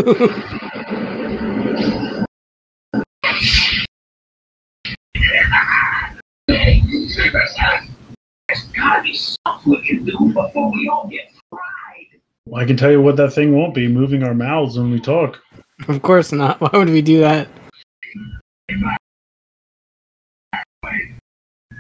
[8.73, 12.21] gotta be something we can do before we all get fried.
[12.47, 15.01] Well, I can tell you what that thing won't be: moving our mouths when we
[15.01, 15.41] talk.
[15.89, 16.61] of course not.
[16.61, 17.49] Why would we do that?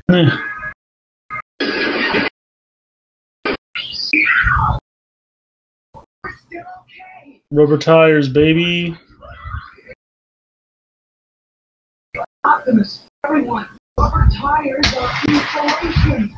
[7.52, 8.96] Rubber tires, baby.
[12.44, 16.34] Optimus, everyone, rubber tires are insulation.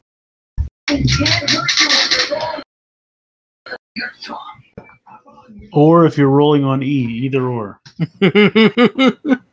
[5.73, 7.79] Or if you're rolling on E, either or.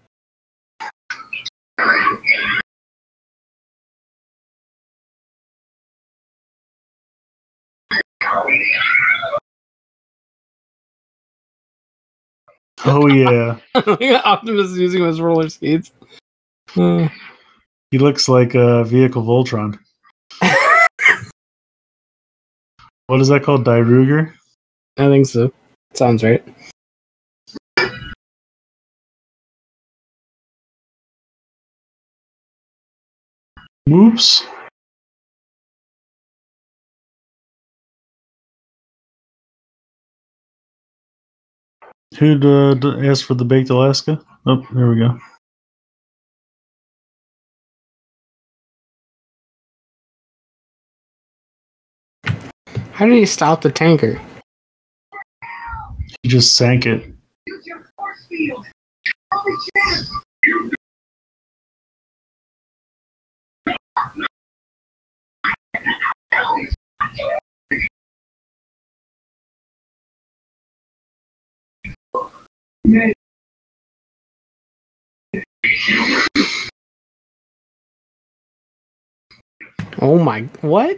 [12.86, 13.60] Oh yeah,
[14.26, 15.92] Optimus is using his roller skates.
[16.76, 17.08] Uh,
[17.92, 19.78] he looks like a vehicle Voltron.
[23.08, 23.66] What is that called?
[23.66, 24.32] Dairugger?
[24.98, 25.52] I think so.
[25.94, 26.42] Sounds right.
[33.86, 34.46] Whoops.
[42.18, 44.24] Who'd uh, ask for the baked Alaska?
[44.46, 45.18] Oh, there we go.
[52.92, 54.22] How did he stop the tanker?
[56.22, 57.12] He just sank it.
[80.02, 80.98] Oh my, what?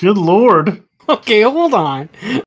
[0.00, 0.82] Good lord.
[1.08, 2.08] Okay, hold on.
[2.22, 2.42] You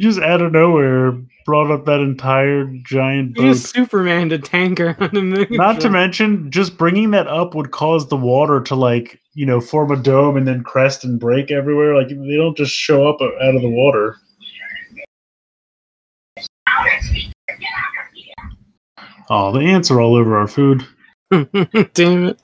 [0.00, 1.12] just out of nowhere
[1.44, 3.42] brought up that entire giant boat.
[3.42, 5.46] just Superman to tanker on the moon.
[5.50, 9.60] Not to mention, just bringing that up would cause the water to like, you know,
[9.60, 11.96] form a dome and then crest and break everywhere.
[11.96, 14.16] Like they don't just show up out of the water.
[19.30, 20.86] Oh, the ants are all over our food.
[21.30, 22.42] Damn it.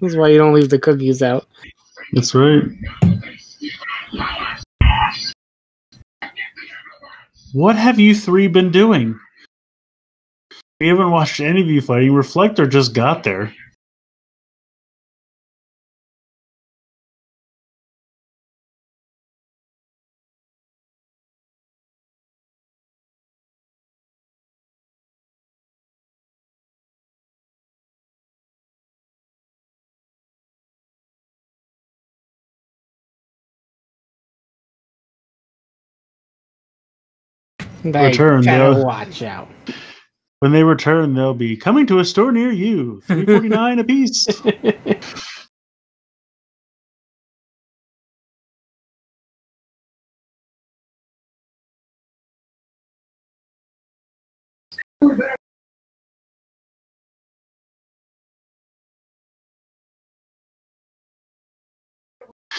[0.00, 1.46] This is why you don't leave the cookies out.
[2.12, 2.62] That's right.
[7.52, 9.18] What have you three been doing?
[10.80, 12.14] We haven't watched any of you fighting.
[12.14, 13.54] Reflector just got there.
[37.84, 38.78] They Return, yeah.
[38.78, 39.48] watch out.
[40.38, 43.00] When they return, they'll be coming to a store near you.
[43.06, 44.26] Three forty nine a piece.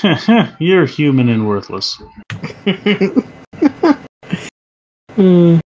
[0.60, 2.02] You're human and worthless.
[5.16, 5.60] Hmm.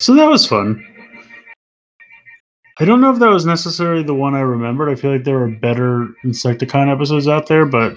[0.00, 0.84] So that was fun.
[2.80, 4.88] I don't know if that was necessarily the one I remembered.
[4.88, 7.96] I feel like there were better Insecticon episodes out there, but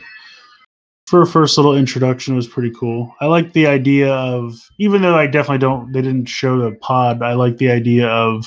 [1.07, 3.15] for a first little introduction, it was pretty cool.
[3.21, 7.23] I like the idea of, even though I definitely don't, they didn't show the pod.
[7.23, 8.45] I like the idea of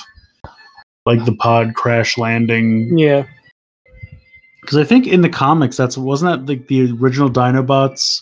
[1.05, 3.25] like the pod crash landing yeah.
[4.61, 8.21] because I think in the comics that's wasn't that like the original Dinobots,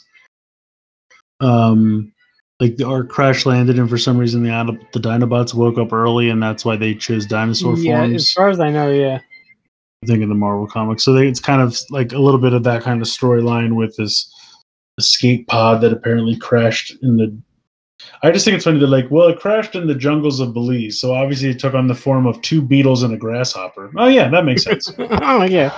[1.40, 2.12] um,
[2.60, 6.42] like the crash landed and for some reason the the Dinobots woke up early and
[6.44, 8.16] that's why they chose dinosaur Yeah, forms.
[8.16, 9.20] as far as I know, yeah.
[10.04, 12.54] I think in the Marvel comics, so they, it's kind of like a little bit
[12.54, 14.34] of that kind of storyline with this
[14.98, 17.38] escape pod that apparently crashed in the.
[18.24, 18.80] I just think it's funny.
[18.80, 21.88] They're like, well, it crashed in the jungles of Belize, so obviously it took on
[21.88, 23.92] the form of two beetles and a grasshopper.
[23.98, 24.90] Oh yeah, that makes sense.
[25.00, 25.78] oh yeah.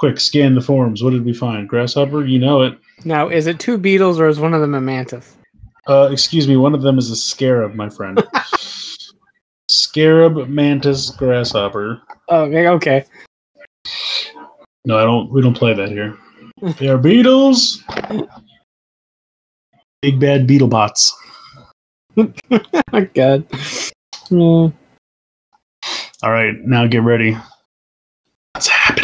[0.00, 1.04] Quick, scan the forms.
[1.04, 1.68] What did we find?
[1.68, 2.24] Grasshopper?
[2.24, 2.78] You know it.
[3.04, 5.36] Now, is it two beetles or is one of them a mantis?
[5.86, 8.26] Uh, excuse me, one of them is a scarab, my friend.
[9.68, 12.00] scarab, mantis, grasshopper.
[12.30, 13.04] Oh, okay, okay.
[14.86, 15.30] No, I don't.
[15.30, 16.16] We don't play that here.
[16.78, 17.84] They are beetles.
[20.00, 21.14] Big bad beetle bots.
[22.92, 23.46] Oh god.
[24.28, 24.68] Hmm.
[26.22, 27.36] All right, now get ready.
[28.54, 28.99] What's happening?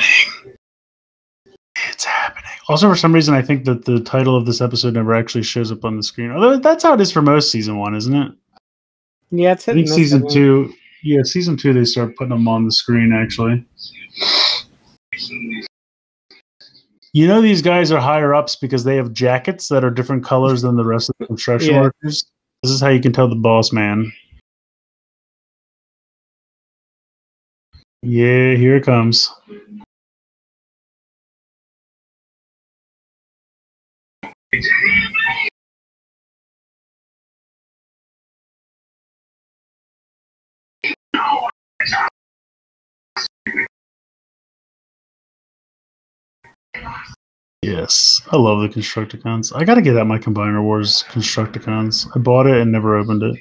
[2.68, 5.70] Also, for some reason, I think that the title of this episode never actually shows
[5.70, 6.32] up on the screen.
[6.32, 8.32] Although that's how it is for most season one, isn't it?
[9.30, 10.32] Yeah, it's I think season think.
[10.32, 10.72] two.
[11.02, 11.72] Yeah, season two.
[11.72, 13.12] They start putting them on the screen.
[13.12, 13.64] Actually,
[17.12, 20.62] you know these guys are higher ups because they have jackets that are different colors
[20.62, 21.82] than the rest of the construction Yeah.
[21.82, 22.26] workers.
[22.62, 24.12] This is how you can tell the boss man.
[28.02, 29.32] Yeah, here it comes.
[47.62, 49.52] Yes, I love the Constructicons.
[49.54, 52.08] I gotta get out my Combiner Wars Constructicons.
[52.14, 53.36] I bought it and never opened it.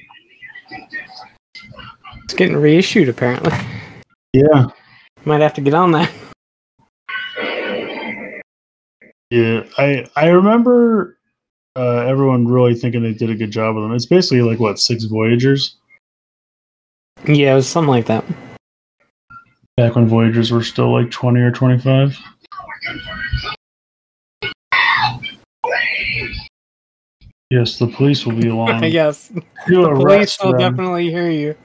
[2.23, 3.51] It's getting reissued apparently.
[4.33, 4.67] Yeah,
[5.25, 6.11] Might have to get on that.
[9.35, 9.63] Yeah.
[9.77, 11.17] I I remember
[11.75, 13.93] uh, everyone really thinking they did a good job with them.
[13.93, 15.75] It's basically like what six Voyagers
[17.25, 18.23] Yeah, it was something like that.
[19.77, 22.17] back when Voyagers were still like twenty or twenty five.
[27.49, 28.83] Yes, the police will be along.
[28.85, 29.27] yes.
[29.27, 30.59] to The police will them.
[30.59, 31.55] definitely hear you.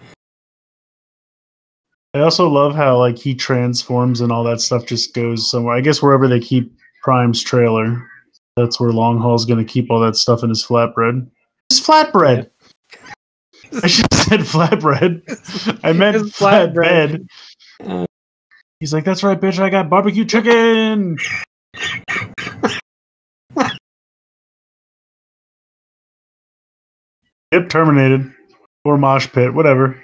[2.14, 5.77] I also love how like he transforms and all that stuff just goes somewhere.
[5.77, 8.07] I guess wherever they keep Prime's trailer,
[8.57, 11.28] that's where Longhaul's going to keep all that stuff in his flatbread.
[11.70, 12.51] It's flatbread.
[13.82, 15.78] I should have said flatbread.
[15.84, 17.26] I meant It's flatbread.
[17.80, 18.03] flatbed.
[18.03, 18.07] Uh.
[18.80, 19.59] He's like, "That's right, bitch.
[19.59, 21.16] I got barbecue chicken."
[27.53, 28.32] yep, terminated
[28.84, 30.03] or mosh pit, whatever.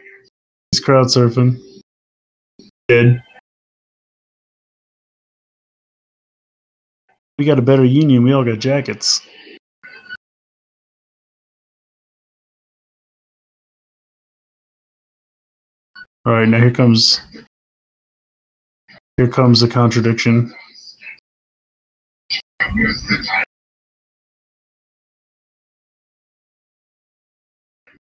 [0.70, 1.58] He's crowd surfing.
[2.88, 3.22] Dead.
[7.38, 8.22] We got a better union.
[8.24, 9.20] We all got jackets.
[16.24, 17.20] All right, now here comes
[19.16, 20.52] here comes the contradiction.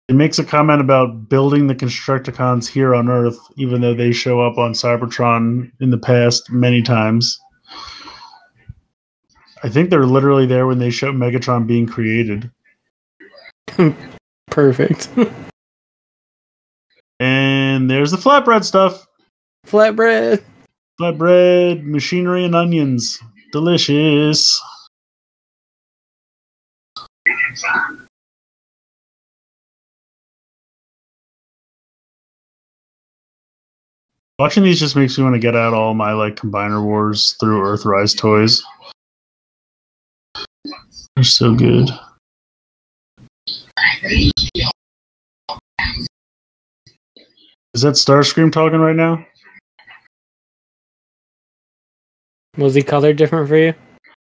[0.08, 4.40] It makes a comment about building the Constructicons here on Earth, even though they show
[4.40, 7.38] up on Cybertron in the past many times.
[9.62, 12.50] I think they're literally there when they show Megatron being created.
[14.50, 15.08] Perfect.
[17.20, 19.04] And there's the flatbread stuff.
[19.66, 20.42] Flatbread.
[21.00, 23.18] Flatbread, machinery, and onions.
[23.52, 24.62] Delicious.
[34.38, 37.62] Watching these just makes me want to get out all my like combiner wars through
[37.62, 38.62] Earthrise toys.
[41.18, 41.90] They're so good.
[47.74, 49.26] Is that Starscream talking right now?
[52.56, 53.74] Was he colored different for you?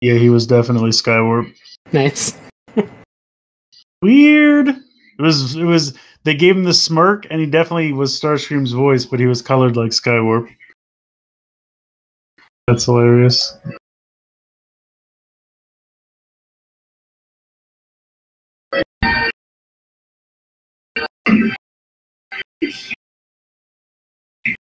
[0.00, 1.52] Yeah, he was definitely Skywarp.
[1.92, 2.38] Nice.
[4.00, 4.68] Weird.
[4.68, 4.78] It
[5.18, 9.18] was it was they gave him the smirk and he definitely was Starscream's voice, but
[9.18, 10.48] he was colored like Skywarp.
[12.68, 13.58] That's hilarious.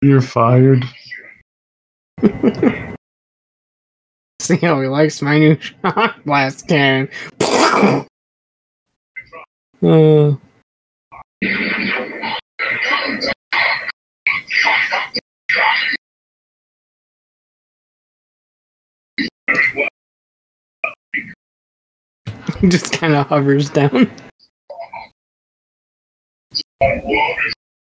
[0.00, 0.84] You're fired.
[4.40, 7.08] See how he likes my new shot blast cannon.
[9.82, 10.34] Uh,
[22.68, 24.10] just kind of hovers down.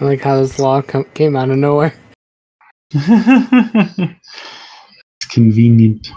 [0.00, 1.94] I like how this law com- came out of nowhere.
[2.92, 4.14] it's
[5.30, 6.10] convenient.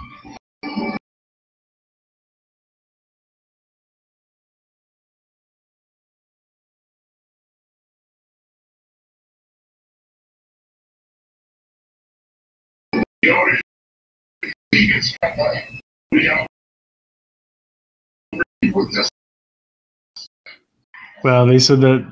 [21.24, 22.12] Well, they said that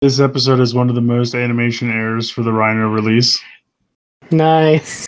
[0.00, 3.40] this episode is one of the most animation errors for the Rhino release.
[4.30, 5.06] Nice.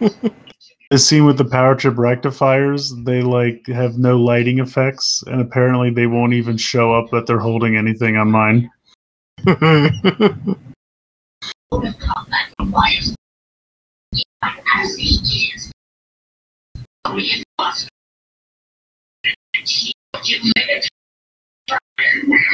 [0.00, 5.90] the scene with the power trip rectifiers, they like have no lighting effects, and apparently
[5.90, 8.70] they won't even show up that they're holding anything on mine.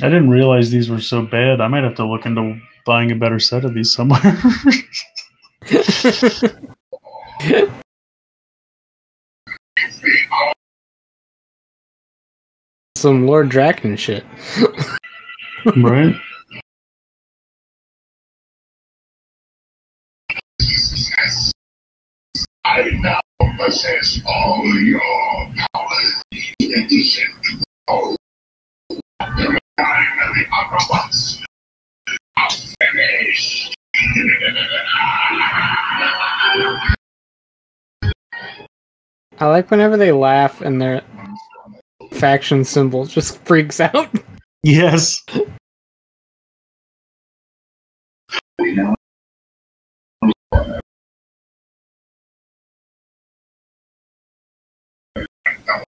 [0.00, 1.60] I didn't realize these were so bad.
[1.60, 4.20] I might have to look into buying a better set of these somewhere.
[12.96, 14.24] Some Lord Draken shit.
[15.76, 16.14] right?
[23.44, 25.00] I possess all your
[25.74, 26.22] powers.
[26.58, 28.16] In addition to all
[28.88, 31.42] the time of the Autobots
[32.36, 32.50] are
[32.92, 33.74] finished.
[39.38, 41.02] I like whenever they laugh and their
[42.12, 44.08] faction symbol just freaks out.
[44.62, 45.22] Yes.
[55.66, 55.72] You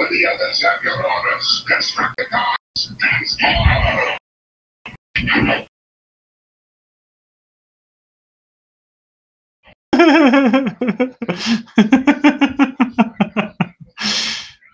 [0.00, 1.64] and the others have your orders.
[1.68, 2.58] Construct the.
[2.98, 4.18] Transform.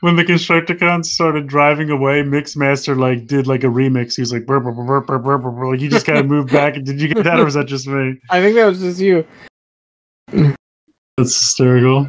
[0.01, 4.15] When the Constructicons started driving away, Mixmaster like did like a remix.
[4.15, 6.53] He was like, burr, burr, burr, burr, burr, burr, like he just kind of moved
[6.53, 6.75] back.
[6.75, 8.21] Did you get that, or was that just me?
[8.31, 9.27] I think that was just you.
[10.29, 12.09] That's hysterical.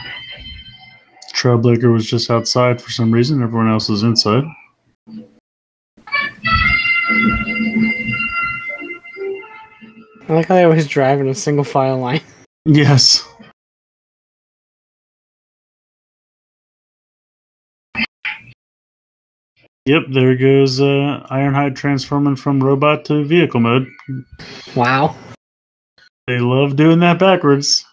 [1.41, 3.41] Trailbreaker was just outside for some reason.
[3.41, 4.43] Everyone else is inside.
[10.29, 12.21] I like how they always drive in a single file line.
[12.65, 13.27] Yes.
[19.87, 23.87] Yep, there goes uh, Ironhide transforming from robot to vehicle mode.
[24.75, 25.15] Wow.
[26.27, 27.83] They love doing that backwards.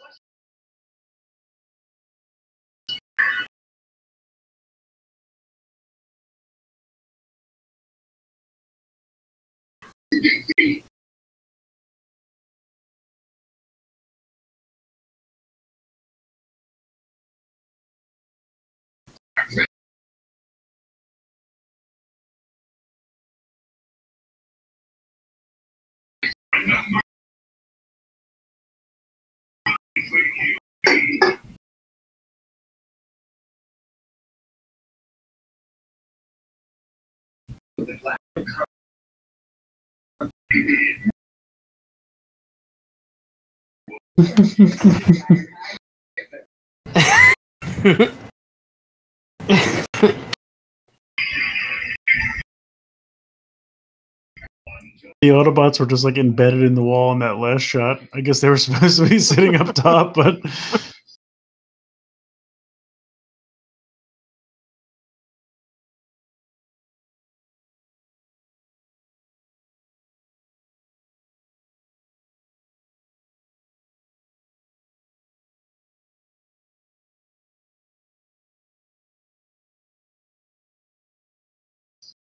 [55.20, 58.01] The Autobots were just like embedded in the wall in that last shot.
[58.14, 60.36] I guess they were supposed to be sitting up top, but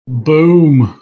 [0.08, 1.00] boom.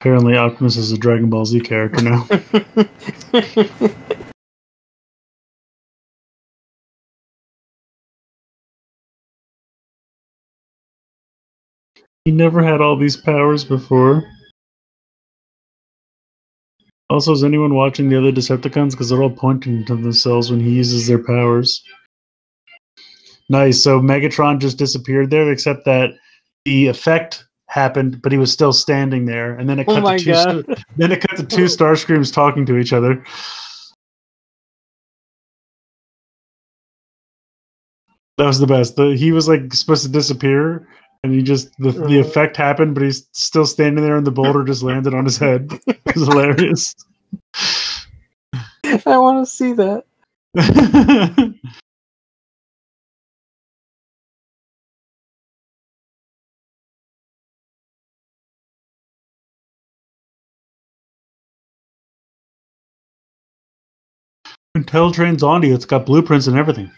[0.00, 2.22] Apparently, Optimus is a Dragon Ball Z character now.
[12.24, 14.24] he never had all these powers before.
[17.10, 18.92] Also, is anyone watching the other Decepticons?
[18.92, 21.82] Because they're all pointing to themselves when he uses their powers.
[23.48, 23.82] Nice.
[23.82, 26.10] So Megatron just disappeared there, except that
[26.64, 29.54] the effect happened, but he was still standing there.
[29.58, 30.32] And then it Oh cut my to two.
[30.32, 30.84] god.
[30.96, 33.24] Then it cut to two Starscreams talking to each other.
[38.38, 38.94] That was the best.
[38.94, 40.86] The, he was like supposed to disappear,
[41.24, 42.20] and he just the, the Uh.
[42.20, 45.70] effect happened, but he's still standing there, and the boulder just landed on his head.
[45.86, 46.94] It was hilarious.
[48.84, 50.04] I want to see that.
[64.76, 65.70] Intel trains Auntie.
[65.72, 66.90] It's got blueprints and everything.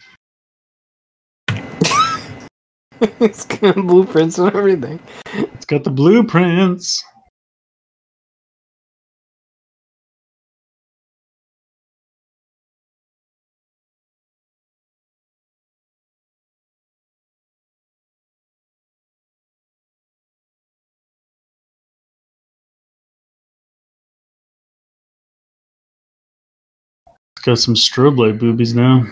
[3.20, 5.00] it's got blueprints and everything.
[5.34, 7.04] It's got the blueprints.
[27.36, 29.04] It's got some strobe light boobies now.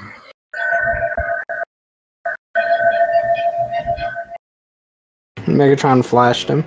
[5.61, 6.65] Megatron flashed him.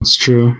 [0.00, 0.56] It's true.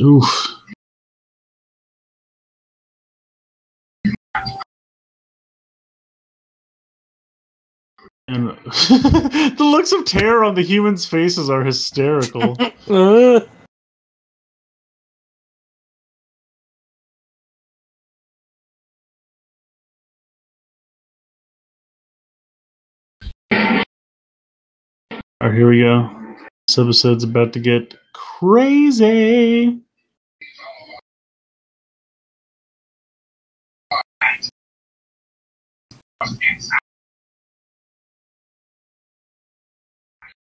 [0.00, 0.48] Oof.
[8.28, 12.56] And the looks of terror on the humans' faces are hysterical.
[25.42, 26.08] Uh, Alright, here we go.
[26.68, 29.80] This episode's about to get crazy.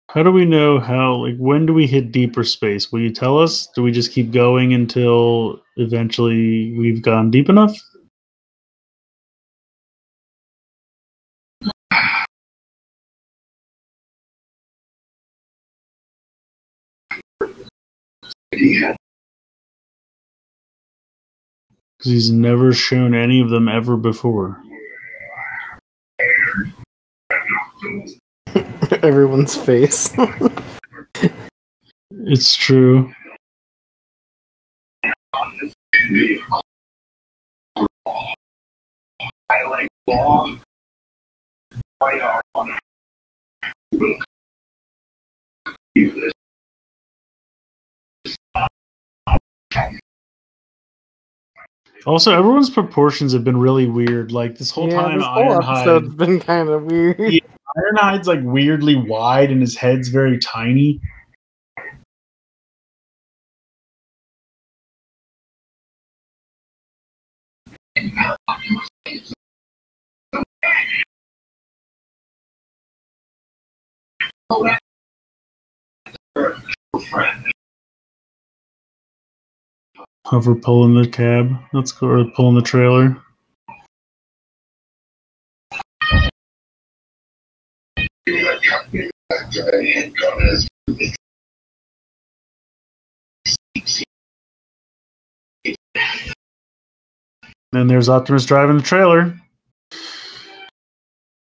[0.09, 2.91] How do we know how, like, when do we hit deeper space?
[2.91, 3.67] Will you tell us?
[3.67, 7.73] Do we just keep going until eventually we've gone deep enough?
[21.99, 24.61] Because he's never shown any of them ever before.
[29.03, 30.13] everyone's face.
[32.11, 33.13] It's true.
[52.05, 54.31] Also, everyone's proportions have been really weird.
[54.31, 57.19] Like this whole yeah, time, this whole Ironhide, episode's been kind of weird.
[57.33, 57.39] Yeah.
[57.77, 60.99] Ironhide's like weirdly wide and his head's very tiny.
[80.29, 81.57] Hover pulling the cab.
[81.73, 83.17] Let's go or pulling the trailer.
[97.71, 99.33] Then there's Optimus driving the trailer.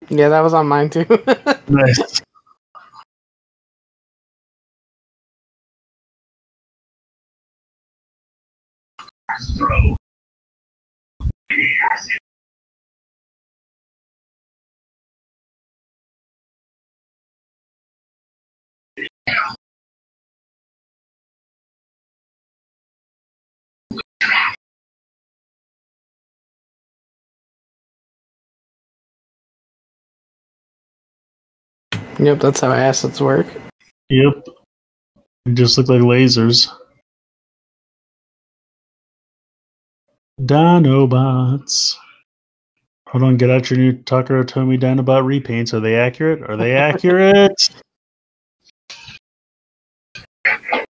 [0.09, 1.07] Yeah, that was on mine too.
[1.69, 2.21] Nice.
[32.19, 33.47] Yep, that's how acids work.
[34.11, 34.47] Yep.
[35.45, 36.71] They just look like lasers.
[40.43, 41.97] Dinobots.
[43.09, 45.73] Hold on, get out your new Takara Tomy Dinobot repaints.
[45.73, 46.43] Are they accurate?
[46.49, 47.53] Are they accurate?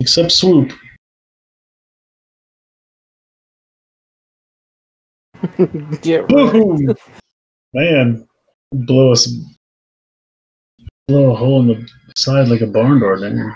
[0.00, 0.72] Except swoop.
[6.02, 6.96] Get right.
[7.74, 8.26] Man,
[8.72, 9.34] blow us,
[11.08, 13.52] blow a hole in the side like a barn door, didn't you?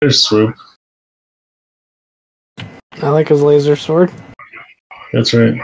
[0.00, 0.54] There's swoop.
[2.58, 4.12] I like his laser sword.
[5.12, 5.54] That's right.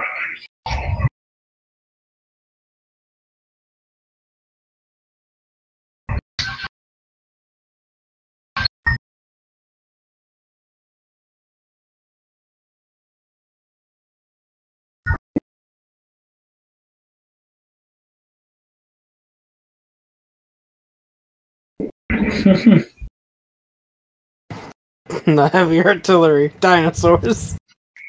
[25.25, 26.53] The heavy artillery.
[26.61, 27.57] Dinosaurs.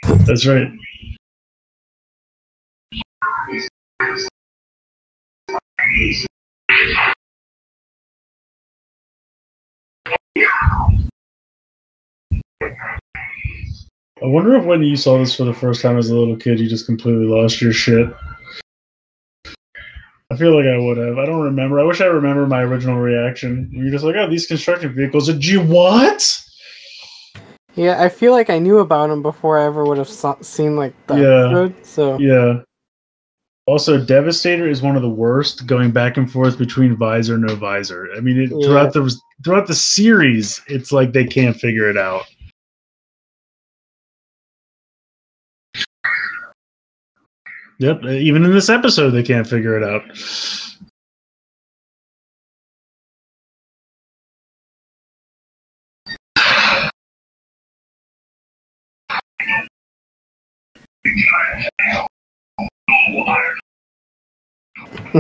[0.04, 0.72] That's right.
[14.24, 16.60] I wonder if when you saw this for the first time as a little kid,
[16.60, 18.08] you just completely lost your shit.
[20.32, 21.18] I feel like I would have.
[21.18, 21.80] I don't remember.
[21.80, 23.70] I wish I remember my original reaction.
[23.74, 25.28] You're just like, oh, these construction vehicles.
[25.28, 26.42] Did you what?
[27.76, 30.76] Yeah, I feel like I knew about them before I ever would have so- seen
[30.78, 31.46] like the Yeah.
[31.48, 31.86] episode.
[31.86, 32.62] So Yeah.
[33.68, 38.10] Also, Devastator is one of the worst, going back and forth between visor no visor.
[38.16, 38.66] I mean, it, Yeah.
[38.68, 39.14] throughout the
[39.44, 42.24] throughout the series, it's like they can't figure it out.
[47.82, 50.04] Yep, uh, even in this episode, they can't figure it out.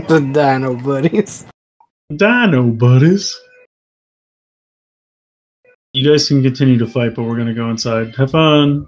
[0.07, 1.47] the Dino buddies.
[2.15, 3.35] Dino buddies.
[5.93, 8.15] You guys can continue to fight, but we're gonna go inside.
[8.17, 8.87] Have fun.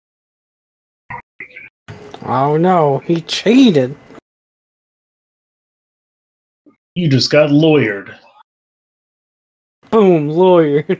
[2.33, 3.93] Oh no, he cheated.
[6.95, 8.17] You just got lawyered.
[9.89, 10.85] Boom, lawyer.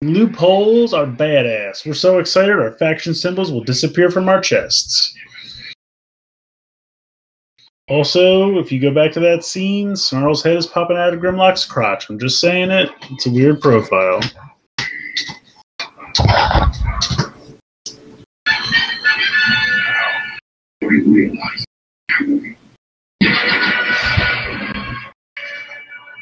[0.00, 1.84] Loopholes are badass.
[1.84, 5.14] We're so excited our faction symbols will disappear from our chests.
[7.88, 11.66] Also, if you go back to that scene, Snarl's head is popping out of Grimlock's
[11.66, 12.08] crotch.
[12.08, 12.88] I'm just saying it.
[13.10, 14.22] It's a weird profile.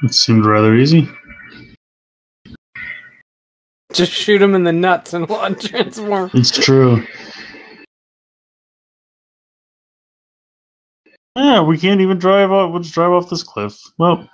[0.03, 1.09] It seemed rather easy.
[3.93, 6.31] Just shoot him in the nuts and let him transform.
[6.35, 7.07] It's true.
[11.37, 12.73] Yeah, we can't even drive off.
[12.73, 13.77] We'll just drive off this cliff.
[13.99, 14.29] Well,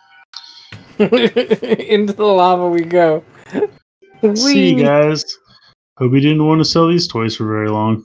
[0.98, 3.24] Into the lava we go.
[4.34, 5.24] see you guys.
[5.96, 8.04] Hope you didn't want to sell these toys for very long.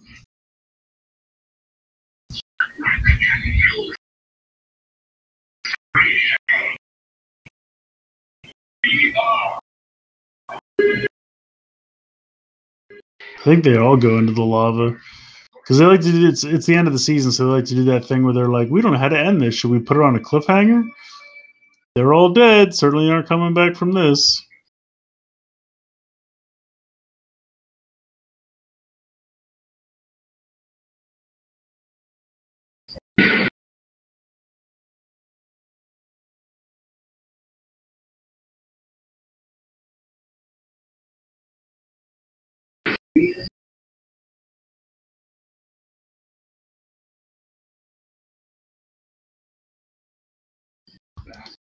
[13.46, 14.98] I think they all go into the lava
[15.62, 17.66] because they like to do it's it's the end of the season, so they like
[17.66, 19.54] to do that thing where they're like, "We don't know how to end this.
[19.54, 20.84] Should we put it on a cliffhanger?"
[21.94, 22.74] They're all dead.
[22.74, 24.44] Certainly aren't coming back from this.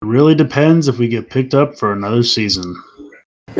[0.04, 2.74] Really depends if we get picked up for another season.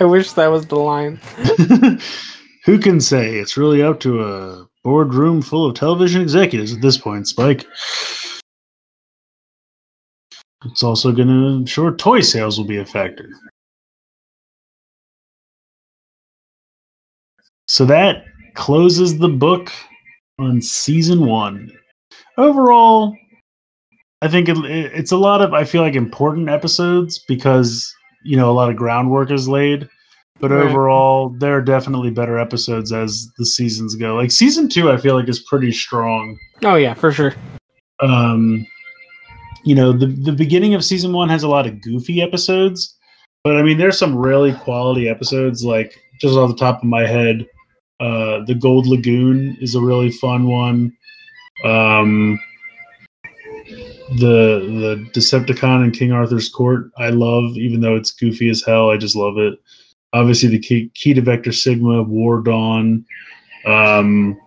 [0.00, 1.20] I wish that was the line.
[2.64, 3.38] Who can say?
[3.38, 7.66] It's really up to a boardroom full of television executives at this point, Spike.
[10.64, 13.28] It's also going to, I'm sure toy sales will be a factor.
[17.66, 18.24] So that
[18.54, 19.72] closes the book
[20.38, 21.70] on season one.
[22.38, 23.16] Overall,
[24.22, 27.92] I think it, it- it's a lot of I feel like important episodes because
[28.24, 29.88] you know a lot of groundwork is laid.
[30.40, 30.64] But Right.
[30.70, 34.16] overall, there are definitely better episodes as the seasons go.
[34.16, 36.36] Like season two, I feel like is pretty strong.
[36.64, 37.34] Oh yeah, for sure.
[38.00, 38.66] Um,
[39.64, 42.96] you know, the the beginning of season one has a lot of goofy episodes,
[43.44, 45.64] but I mean, there's some really quality episodes.
[45.64, 47.46] Like just off the top of my head,
[48.00, 50.92] uh, the Gold Lagoon is a really fun one.
[51.64, 52.40] Um,
[54.18, 58.90] the the Decepticon and King Arthur's Court, I love, even though it's goofy as hell.
[58.90, 59.58] I just love it.
[60.12, 63.04] Obviously, the key, key to Vector Sigma, War Dawn.
[63.66, 64.38] Um,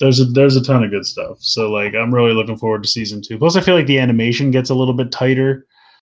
[0.00, 1.38] there's a there's a ton of good stuff.
[1.40, 3.38] So like I'm really looking forward to season two.
[3.38, 5.66] Plus I feel like the animation gets a little bit tighter.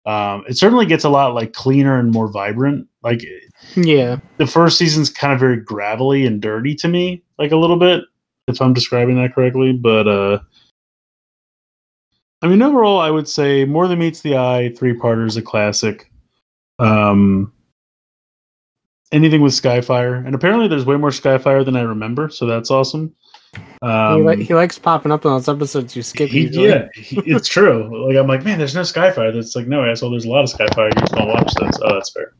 [0.06, 2.86] Um, it certainly gets a lot like cleaner and more vibrant.
[3.02, 3.22] Like
[3.74, 4.18] Yeah.
[4.38, 8.04] the first season's kind of very gravelly and dirty to me, like a little bit,
[8.46, 9.72] if I'm describing that correctly.
[9.72, 10.38] But uh
[12.46, 15.42] I mean overall I would say More Than Meets the Eye, three parter is a
[15.42, 16.10] classic.
[16.78, 17.52] Um
[19.12, 20.24] anything with Skyfire.
[20.24, 23.14] And apparently there's way more Skyfire than I remember, so that's awesome.
[23.54, 26.28] he, Um, li- he likes popping up in those episodes you skip.
[26.28, 28.06] he, yeah, he- it's true.
[28.06, 29.32] Like I'm like, man, there's no Skyfire.
[29.34, 30.10] That's like, no asshole.
[30.10, 30.94] There's a lot of Skyfire.
[30.94, 31.78] You just don't watch those.
[31.82, 32.34] Oh, that's fair.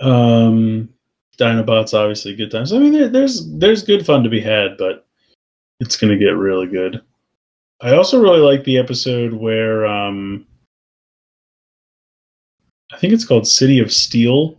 [0.00, 0.88] Um,
[1.38, 2.72] Dinobots obviously good times.
[2.72, 5.06] I mean, there, there's there's good fun to be had, but
[5.80, 7.00] it's gonna get really good.
[7.80, 10.46] I also really like the episode where um,
[12.92, 14.56] I think it's called City of Steel,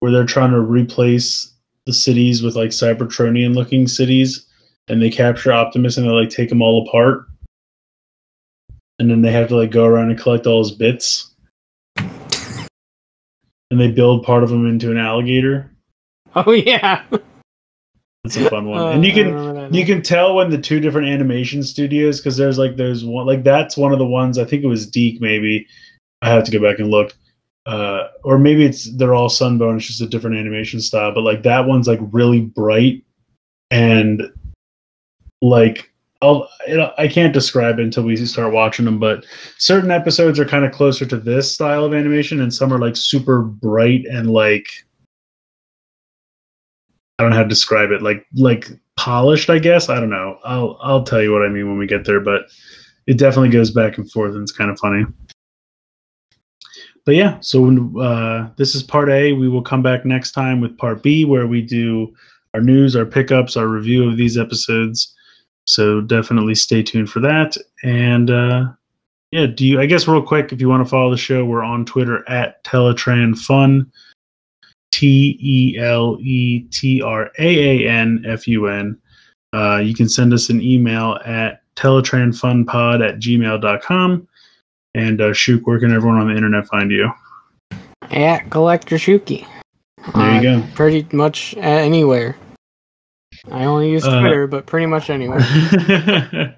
[0.00, 1.52] where they're trying to replace
[1.86, 4.46] the cities with like Cybertronian looking cities
[4.88, 7.26] and they capture Optimus and they like take them all apart.
[8.98, 11.34] And then they have to like go around and collect all his bits.
[11.96, 15.70] And they build part of him into an alligator.
[16.36, 17.04] Oh yeah.
[18.24, 18.78] It's a fun one.
[18.78, 22.58] Uh, and you can you can tell when the two different animation studios because there's
[22.58, 25.66] like there's one like that's one of the ones I think it was Deke maybe.
[26.22, 27.14] I have to go back and look.
[27.66, 29.76] Uh, or maybe it's they're all Sunbow.
[29.76, 31.12] It's just a different animation style.
[31.12, 33.04] But like that one's like really bright
[33.70, 34.22] and
[35.42, 35.92] like
[36.22, 36.48] I'll
[36.96, 38.98] I can't describe it until we start watching them.
[38.98, 39.26] But
[39.58, 42.96] certain episodes are kind of closer to this style of animation, and some are like
[42.96, 44.66] super bright and like
[47.18, 48.02] I don't know how to describe it.
[48.02, 49.88] Like like polished, I guess.
[49.88, 50.38] I don't know.
[50.44, 52.42] I'll I'll tell you what I mean when we get there, but
[53.06, 55.04] it definitely goes back and forth and it's kind of funny.
[57.04, 59.32] But yeah, so when, uh, this is part A.
[59.32, 62.14] We will come back next time with part B, where we do
[62.54, 65.14] our news, our pickups, our review of these episodes.
[65.66, 67.56] So definitely stay tuned for that.
[67.82, 68.66] And uh,
[69.32, 69.80] yeah, do you?
[69.80, 72.64] I guess real quick, if you want to follow the show, we're on Twitter at
[72.64, 73.90] Teletraan Fun.
[74.94, 78.96] T E L E T R A A N F U N.
[79.52, 84.28] Uh, you can send us an email at teletraanfunpod at gmail.com.
[84.94, 87.10] And uh, Shook, where can everyone on the internet find you?
[88.12, 89.44] At Collector Shuki.
[90.14, 90.66] There you go.
[90.76, 92.36] Pretty much anywhere.
[93.50, 95.40] I only use Uh, Twitter, but pretty much anywhere.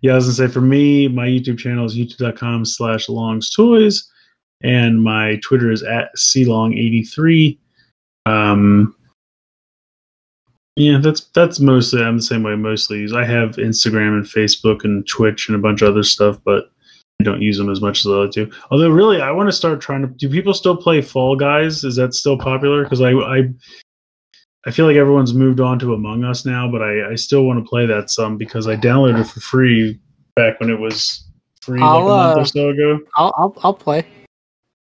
[0.00, 4.10] yeah, I was gonna say for me, my YouTube channel is youtube.com slash longs toys,
[4.62, 7.58] and my Twitter is at clong83.
[8.26, 8.94] Um,
[10.76, 13.14] yeah, that's that's mostly I'm the same way I mostly use.
[13.14, 16.64] I have Instagram and Facebook and Twitch and a bunch of other stuff, but
[17.18, 18.50] I don't use them as much as I like to.
[18.70, 20.08] Although, really, I want to start trying to.
[20.08, 21.82] Do people still play Fall Guys?
[21.82, 22.82] Is that still popular?
[22.82, 23.48] Because I, I
[24.66, 27.64] I feel like everyone's moved on to Among Us now, but I, I still want
[27.64, 29.98] to play that some because I downloaded it for free
[30.34, 31.24] back when it was
[31.62, 32.98] free like a month uh, or so ago.
[33.14, 34.04] I'll, I'll I'll play.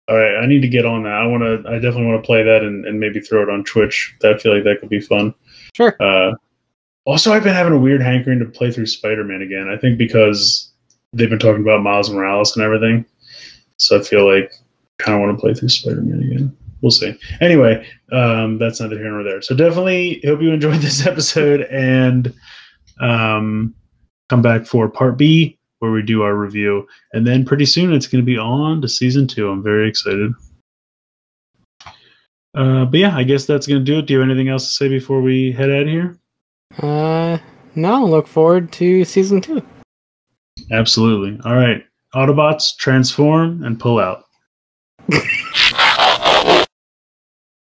[0.08, 1.14] All right, I need to get on that.
[1.14, 1.70] I want to.
[1.70, 4.16] I definitely want to play that and, and maybe throw it on Twitch.
[4.24, 5.34] I feel like that could be fun.
[5.76, 5.96] Sure.
[6.02, 6.34] Uh,
[7.06, 9.70] also, I've been having a weird hankering to play through Spider Man again.
[9.70, 10.72] I think because
[11.14, 13.06] they've been talking about Miles Morales and everything,
[13.78, 14.52] so I feel like
[15.00, 16.58] I kind of want to play through Spider Man again.
[16.82, 17.16] We'll see.
[17.40, 19.42] Anyway, um, that's neither here nor there.
[19.42, 22.34] So definitely hope you enjoyed this episode and
[23.00, 23.76] um,
[24.30, 28.08] come back for part B where we do our review, and then pretty soon it's
[28.08, 29.50] going to be on to season two.
[29.50, 30.32] I'm very excited.
[32.54, 34.06] Uh, but yeah, I guess that's going to do it.
[34.06, 36.18] Do you have anything else to say before we head out of here?
[36.80, 37.38] Uh,
[37.76, 39.62] no, look forward to season two.
[40.72, 41.40] Absolutely.
[41.46, 41.84] All right.
[42.14, 44.26] Autobots, transform and pull out.